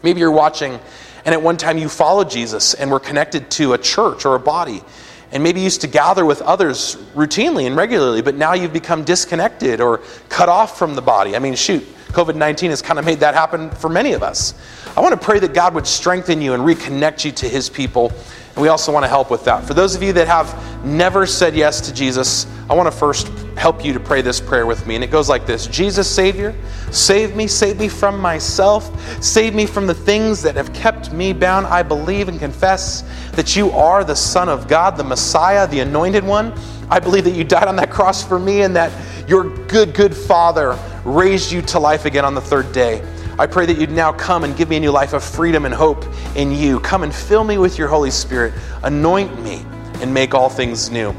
Maybe 0.02 0.20
you're 0.20 0.30
watching 0.30 0.78
and 1.24 1.34
at 1.34 1.42
one 1.42 1.56
time 1.56 1.78
you 1.78 1.88
followed 1.88 2.30
Jesus 2.30 2.74
and 2.74 2.90
were 2.90 3.00
connected 3.00 3.50
to 3.52 3.72
a 3.74 3.78
church 3.78 4.24
or 4.24 4.34
a 4.34 4.40
body. 4.40 4.82
And 5.30 5.42
maybe 5.42 5.60
used 5.60 5.80
to 5.80 5.86
gather 5.86 6.26
with 6.26 6.42
others 6.42 6.96
routinely 7.14 7.66
and 7.66 7.74
regularly, 7.74 8.20
but 8.20 8.34
now 8.34 8.52
you've 8.52 8.72
become 8.72 9.02
disconnected 9.02 9.80
or 9.80 10.02
cut 10.28 10.50
off 10.50 10.78
from 10.78 10.94
the 10.94 11.00
body. 11.00 11.34
I 11.34 11.38
mean, 11.38 11.54
shoot, 11.54 11.82
COVID 12.08 12.34
19 12.36 12.68
has 12.68 12.82
kind 12.82 12.98
of 12.98 13.06
made 13.06 13.20
that 13.20 13.34
happen 13.34 13.70
for 13.70 13.88
many 13.88 14.12
of 14.12 14.22
us. 14.22 14.52
I 14.94 15.00
want 15.00 15.18
to 15.18 15.24
pray 15.24 15.38
that 15.38 15.54
God 15.54 15.74
would 15.74 15.86
strengthen 15.86 16.42
you 16.42 16.52
and 16.52 16.62
reconnect 16.62 17.24
you 17.24 17.32
to 17.32 17.48
his 17.48 17.70
people 17.70 18.12
and 18.54 18.62
we 18.62 18.68
also 18.68 18.92
want 18.92 19.04
to 19.04 19.08
help 19.08 19.30
with 19.30 19.44
that. 19.44 19.64
For 19.64 19.72
those 19.72 19.94
of 19.94 20.02
you 20.02 20.12
that 20.12 20.26
have 20.26 20.84
never 20.84 21.26
said 21.26 21.54
yes 21.54 21.80
to 21.82 21.94
Jesus, 21.94 22.46
I 22.68 22.74
want 22.74 22.86
to 22.86 22.96
first 22.96 23.28
help 23.56 23.84
you 23.84 23.92
to 23.92 24.00
pray 24.00 24.20
this 24.20 24.40
prayer 24.40 24.66
with 24.66 24.86
me. 24.86 24.94
And 24.94 25.02
it 25.02 25.10
goes 25.10 25.28
like 25.28 25.46
this 25.46 25.66
Jesus, 25.66 26.08
Savior, 26.08 26.54
save 26.90 27.34
me, 27.34 27.46
save 27.46 27.78
me 27.78 27.88
from 27.88 28.20
myself, 28.20 29.22
save 29.22 29.54
me 29.54 29.64
from 29.64 29.86
the 29.86 29.94
things 29.94 30.42
that 30.42 30.54
have 30.56 30.72
kept 30.74 31.12
me 31.12 31.32
bound. 31.32 31.66
I 31.66 31.82
believe 31.82 32.28
and 32.28 32.38
confess 32.38 33.02
that 33.32 33.56
you 33.56 33.70
are 33.70 34.04
the 34.04 34.16
Son 34.16 34.48
of 34.48 34.68
God, 34.68 34.96
the 34.96 35.04
Messiah, 35.04 35.66
the 35.66 35.80
anointed 35.80 36.24
one. 36.24 36.52
I 36.90 37.00
believe 37.00 37.24
that 37.24 37.34
you 37.34 37.44
died 37.44 37.68
on 37.68 37.76
that 37.76 37.90
cross 37.90 38.26
for 38.26 38.38
me 38.38 38.62
and 38.62 38.76
that 38.76 38.92
your 39.28 39.44
good, 39.66 39.94
good 39.94 40.14
Father 40.14 40.78
raised 41.04 41.50
you 41.50 41.62
to 41.62 41.78
life 41.78 42.04
again 42.04 42.24
on 42.24 42.34
the 42.34 42.40
third 42.40 42.70
day. 42.72 43.00
I 43.38 43.46
pray 43.46 43.64
that 43.64 43.78
you'd 43.78 43.90
now 43.90 44.12
come 44.12 44.44
and 44.44 44.54
give 44.56 44.68
me 44.68 44.76
a 44.76 44.80
new 44.80 44.90
life 44.90 45.14
of 45.14 45.24
freedom 45.24 45.64
and 45.64 45.74
hope 45.74 46.04
in 46.36 46.52
you. 46.52 46.80
Come 46.80 47.02
and 47.02 47.14
fill 47.14 47.44
me 47.44 47.56
with 47.56 47.78
your 47.78 47.88
Holy 47.88 48.10
Spirit. 48.10 48.52
Anoint 48.82 49.42
me 49.42 49.64
and 50.02 50.12
make 50.12 50.34
all 50.34 50.50
things 50.50 50.90
new. 50.90 51.14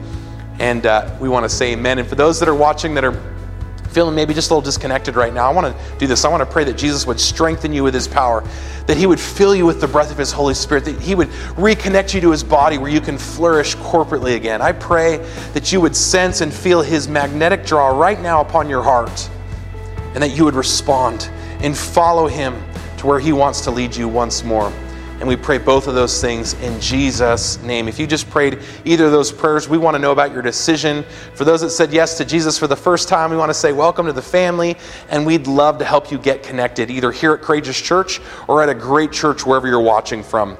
And 0.59 0.85
uh, 0.85 1.15
we 1.19 1.27
want 1.27 1.43
to 1.43 1.49
say 1.49 1.73
amen. 1.73 1.97
And 1.97 2.07
for 2.07 2.13
those 2.13 2.39
that 2.39 2.47
are 2.47 2.55
watching 2.55 2.93
that 2.93 3.03
are 3.03 3.19
feeling 3.89 4.15
maybe 4.15 4.33
just 4.33 4.51
a 4.51 4.53
little 4.53 4.61
disconnected 4.61 5.15
right 5.15 5.33
now, 5.33 5.49
I 5.49 5.53
want 5.53 5.75
to 5.75 5.97
do 5.97 6.05
this. 6.05 6.23
I 6.23 6.29
want 6.29 6.41
to 6.41 6.45
pray 6.45 6.63
that 6.65 6.77
Jesus 6.77 7.07
would 7.07 7.19
strengthen 7.19 7.73
you 7.73 7.83
with 7.83 7.95
his 7.95 8.07
power, 8.07 8.43
that 8.85 8.97
he 8.97 9.07
would 9.07 9.19
fill 9.19 9.55
you 9.55 9.65
with 9.65 9.81
the 9.81 9.87
breath 9.87 10.11
of 10.11 10.17
his 10.17 10.31
Holy 10.31 10.53
Spirit, 10.53 10.85
that 10.85 11.01
he 11.01 11.15
would 11.15 11.29
reconnect 11.55 12.13
you 12.13 12.21
to 12.21 12.31
his 12.31 12.43
body 12.43 12.77
where 12.77 12.91
you 12.91 13.01
can 13.01 13.17
flourish 13.17 13.75
corporately 13.77 14.35
again. 14.35 14.61
I 14.61 14.71
pray 14.71 15.17
that 15.53 15.71
you 15.71 15.81
would 15.81 15.95
sense 15.95 16.41
and 16.41 16.53
feel 16.53 16.81
his 16.83 17.07
magnetic 17.07 17.65
draw 17.65 17.87
right 17.87 18.19
now 18.19 18.41
upon 18.41 18.69
your 18.69 18.83
heart 18.83 19.29
and 20.13 20.21
that 20.21 20.37
you 20.37 20.45
would 20.45 20.55
respond 20.55 21.29
and 21.63 21.75
follow 21.75 22.27
Him 22.27 22.61
to 22.97 23.07
where 23.07 23.19
He 23.19 23.33
wants 23.33 23.61
to 23.61 23.71
lead 23.71 23.95
you 23.95 24.07
once 24.07 24.43
more. 24.43 24.71
And 25.19 25.27
we 25.29 25.37
pray 25.37 25.57
both 25.57 25.87
of 25.87 25.95
those 25.95 26.19
things 26.19 26.53
in 26.55 26.79
Jesus' 26.81 27.61
name. 27.63 27.87
If 27.87 27.97
you 27.97 28.05
just 28.05 28.29
prayed 28.29 28.59
either 28.83 29.05
of 29.05 29.11
those 29.11 29.31
prayers, 29.31 29.69
we 29.69 29.77
want 29.77 29.95
to 29.95 29.99
know 29.99 30.11
about 30.11 30.33
your 30.33 30.41
decision. 30.41 31.05
For 31.33 31.45
those 31.45 31.61
that 31.61 31.69
said 31.69 31.93
yes 31.93 32.17
to 32.17 32.25
Jesus 32.25 32.59
for 32.59 32.67
the 32.67 32.75
first 32.75 33.07
time, 33.07 33.31
we 33.31 33.37
want 33.37 33.49
to 33.49 33.53
say 33.53 33.71
welcome 33.71 34.05
to 34.07 34.13
the 34.13 34.21
family, 34.21 34.75
and 35.09 35.25
we'd 35.25 35.47
love 35.47 35.77
to 35.77 35.85
help 35.85 36.11
you 36.11 36.17
get 36.17 36.43
connected, 36.43 36.91
either 36.91 37.11
here 37.11 37.33
at 37.33 37.41
Courageous 37.41 37.79
Church 37.79 38.19
or 38.49 38.61
at 38.61 38.67
a 38.67 38.75
great 38.75 39.13
church 39.13 39.45
wherever 39.45 39.65
you're 39.65 39.79
watching 39.79 40.23
from. 40.23 40.57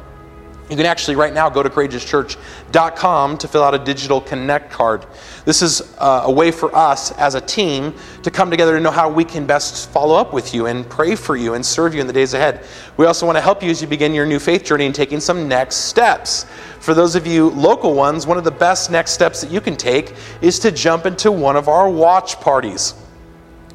You 0.73 0.77
can 0.77 0.87
actually 0.87 1.17
right 1.17 1.31
now 1.31 1.51
go 1.51 1.61
to 1.61 1.69
courageouschurch.com 1.69 3.37
to 3.37 3.47
fill 3.47 3.63
out 3.63 3.75
a 3.75 3.77
digital 3.77 4.19
connect 4.19 4.71
card. 4.71 5.05
This 5.45 5.61
is 5.61 5.95
uh, 5.99 6.23
a 6.25 6.31
way 6.31 6.49
for 6.49 6.75
us 6.75 7.11
as 7.11 7.35
a 7.35 7.41
team 7.41 7.93
to 8.23 8.31
come 8.31 8.49
together 8.49 8.75
to 8.75 8.79
know 8.79 8.89
how 8.89 9.07
we 9.07 9.23
can 9.23 9.45
best 9.45 9.91
follow 9.91 10.15
up 10.15 10.33
with 10.33 10.51
you 10.51 10.65
and 10.65 10.89
pray 10.89 11.15
for 11.15 11.35
you 11.35 11.53
and 11.53 11.63
serve 11.63 11.93
you 11.93 12.01
in 12.01 12.07
the 12.07 12.13
days 12.13 12.33
ahead. 12.33 12.65
We 12.97 13.05
also 13.05 13.27
want 13.27 13.37
to 13.37 13.41
help 13.41 13.61
you 13.61 13.69
as 13.69 13.83
you 13.83 13.87
begin 13.87 14.15
your 14.15 14.25
new 14.25 14.39
faith 14.39 14.63
journey 14.63 14.87
and 14.87 14.95
taking 14.95 15.19
some 15.19 15.47
next 15.47 15.75
steps. 15.75 16.47
For 16.79 16.95
those 16.95 17.13
of 17.13 17.27
you 17.27 17.51
local 17.51 17.93
ones, 17.93 18.25
one 18.25 18.39
of 18.39 18.43
the 18.43 18.49
best 18.49 18.89
next 18.89 19.11
steps 19.11 19.41
that 19.41 19.51
you 19.51 19.61
can 19.61 19.75
take 19.75 20.15
is 20.41 20.57
to 20.57 20.71
jump 20.71 21.05
into 21.05 21.31
one 21.31 21.55
of 21.55 21.67
our 21.67 21.87
watch 21.87 22.41
parties. 22.41 22.95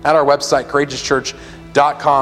At 0.05 0.17
our 0.17 0.25
website, 0.25 0.65
courageouschurch.com 0.65 1.58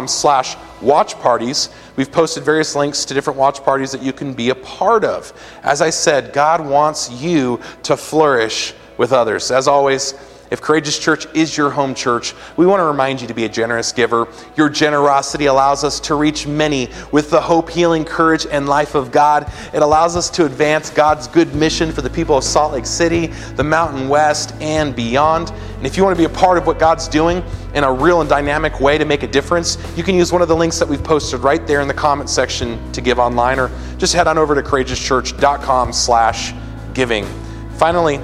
slash 0.07 0.57
watch 0.81 1.19
parties, 1.19 1.71
we've 1.97 2.11
posted 2.13 2.45
various 2.45 2.75
links 2.75 3.05
to 3.07 3.15
different 3.15 3.39
watch 3.39 3.63
parties 3.63 3.93
that 3.93 4.03
you 4.03 4.13
can 4.13 4.35
be 4.35 4.51
a 4.51 4.55
part 4.55 5.05
of. 5.05 5.33
As 5.63 5.81
I 5.81 5.91
said, 5.91 6.33
God 6.33 6.67
wants 6.67 7.11
you 7.11 7.61
to 7.85 7.97
flourish 7.97 8.75
with 8.97 9.13
others. 9.13 9.51
As 9.51 9.69
always, 9.69 10.15
if 10.51 10.61
Courageous 10.61 10.99
Church 10.99 11.27
is 11.35 11.57
your 11.57 11.71
home 11.71 11.95
church, 11.95 12.35
we 12.57 12.67
want 12.67 12.81
to 12.81 12.85
remind 12.85 13.21
you 13.21 13.27
to 13.27 13.35
be 13.35 13.45
a 13.45 13.49
generous 13.49 13.93
giver. 13.93 14.29
Your 14.57 14.69
generosity 14.69 15.47
allows 15.47 15.83
us 15.83 15.99
to 16.01 16.15
reach 16.15 16.47
many 16.47 16.89
with 17.11 17.31
the 17.31 17.41
hope, 17.41 17.69
healing, 17.69 18.05
courage, 18.05 18.47
and 18.51 18.69
life 18.69 18.95
of 18.95 19.11
God. 19.11 19.51
It 19.75 19.83
allows 19.83 20.17
us 20.17 20.31
to 20.31 20.45
advance 20.45 20.91
God's 20.91 21.27
good 21.27 21.55
mission 21.55 21.91
for 21.91 22.03
the 22.03 22.11
people 22.11 22.37
of 22.37 22.45
Salt 22.45 22.73
Lake 22.73 22.87
City, 22.87 23.27
the 23.57 23.65
Mountain 23.65 24.09
West, 24.09 24.55
and 24.61 24.95
beyond. 24.95 25.51
And 25.77 25.87
if 25.87 25.97
you 25.97 26.05
want 26.05 26.17
to 26.17 26.21
be 26.21 26.33
a 26.33 26.37
part 26.37 26.59
of 26.59 26.67
what 26.67 26.79
God's 26.79 27.09
doing 27.09 27.43
in 27.75 27.85
a 27.85 27.93
real 27.93 28.21
and 28.21 28.31
dynamic 28.31 28.81
way 28.81 28.99
to 28.99 29.05
make 29.05 29.23
a 29.23 29.27
difference, 29.27 29.77
you 29.97 30.03
can 30.03 30.15
use 30.15 30.33
one 30.33 30.43
of 30.43 30.49
the 30.49 30.57
links 30.57 30.79
that 30.79 30.89
we've 30.89 31.05
posted 31.05 31.41
right 31.41 31.67
there 31.67 31.81
in 31.81 31.89
the 31.89 31.95
comment 31.95 32.31
section 32.31 32.81
to 32.93 33.01
give 33.01 33.19
online, 33.19 33.59
or 33.59 33.71
just 33.99 34.15
head 34.15 34.27
on 34.27 34.39
over 34.39 34.55
to 34.55 34.63
courageouschurch.com 34.63 35.93
slash 35.93 36.55
giving. 36.95 37.27
Finally, 37.77 38.21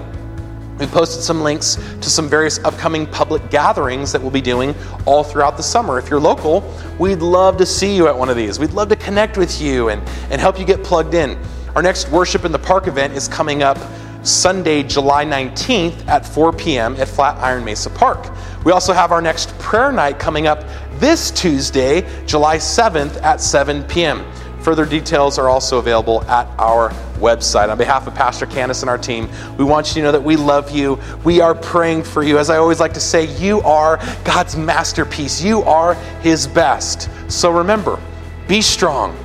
we 0.78 0.86
posted 0.86 1.22
some 1.22 1.42
links 1.42 1.76
to 1.76 2.10
some 2.10 2.28
various 2.28 2.58
upcoming 2.60 3.06
public 3.06 3.50
gatherings 3.50 4.10
that 4.12 4.20
we'll 4.20 4.30
be 4.30 4.40
doing 4.40 4.74
all 5.06 5.22
throughout 5.22 5.56
the 5.56 5.62
summer. 5.62 5.98
If 5.98 6.08
you're 6.08 6.20
local, 6.20 6.62
we'd 6.98 7.20
love 7.20 7.56
to 7.58 7.66
see 7.66 7.94
you 7.94 8.08
at 8.08 8.16
one 8.16 8.28
of 8.28 8.36
these. 8.36 8.58
We'd 8.58 8.72
love 8.72 8.88
to 8.88 8.96
connect 8.96 9.36
with 9.36 9.60
you 9.60 9.90
and, 9.90 10.02
and 10.30 10.40
help 10.40 10.58
you 10.58 10.64
get 10.64 10.82
plugged 10.82 11.14
in. 11.14 11.38
Our 11.76 11.82
next 11.82 12.10
Worship 12.10 12.44
in 12.44 12.52
the 12.52 12.58
Park 12.58 12.86
event 12.86 13.14
is 13.14 13.28
coming 13.28 13.62
up 13.62 13.78
Sunday, 14.22 14.82
July 14.82 15.24
19th 15.24 16.06
at 16.06 16.24
4 16.24 16.52
p.m. 16.52 16.94
at 16.96 17.08
Flatiron 17.08 17.64
Mesa 17.64 17.90
Park. 17.90 18.30
We 18.64 18.72
also 18.72 18.92
have 18.92 19.10
our 19.10 19.20
next 19.20 19.56
prayer 19.58 19.90
night 19.90 20.18
coming 20.18 20.46
up 20.46 20.64
this 21.00 21.30
Tuesday, 21.32 22.06
July 22.26 22.58
7th 22.58 23.20
at 23.22 23.40
7 23.40 23.82
p.m. 23.84 24.24
Further 24.62 24.86
details 24.86 25.38
are 25.38 25.48
also 25.48 25.78
available 25.78 26.22
at 26.24 26.46
our 26.58 26.90
website. 27.18 27.68
On 27.68 27.76
behalf 27.76 28.06
of 28.06 28.14
Pastor 28.14 28.46
Candace 28.46 28.82
and 28.82 28.90
our 28.90 28.98
team, 28.98 29.28
we 29.56 29.64
want 29.64 29.88
you 29.88 29.94
to 29.94 30.02
know 30.02 30.12
that 30.12 30.22
we 30.22 30.36
love 30.36 30.70
you. 30.70 31.00
We 31.24 31.40
are 31.40 31.54
praying 31.54 32.04
for 32.04 32.22
you. 32.22 32.38
As 32.38 32.48
I 32.48 32.58
always 32.58 32.78
like 32.78 32.94
to 32.94 33.00
say, 33.00 33.24
you 33.38 33.60
are 33.62 33.98
God's 34.24 34.56
masterpiece, 34.56 35.42
you 35.42 35.62
are 35.62 35.94
His 36.22 36.46
best. 36.46 37.10
So 37.28 37.50
remember, 37.50 38.00
be 38.46 38.60
strong, 38.62 39.16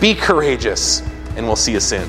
be 0.00 0.14
courageous, 0.14 1.00
and 1.36 1.46
we'll 1.46 1.56
see 1.56 1.72
you 1.72 1.80
soon. 1.80 2.08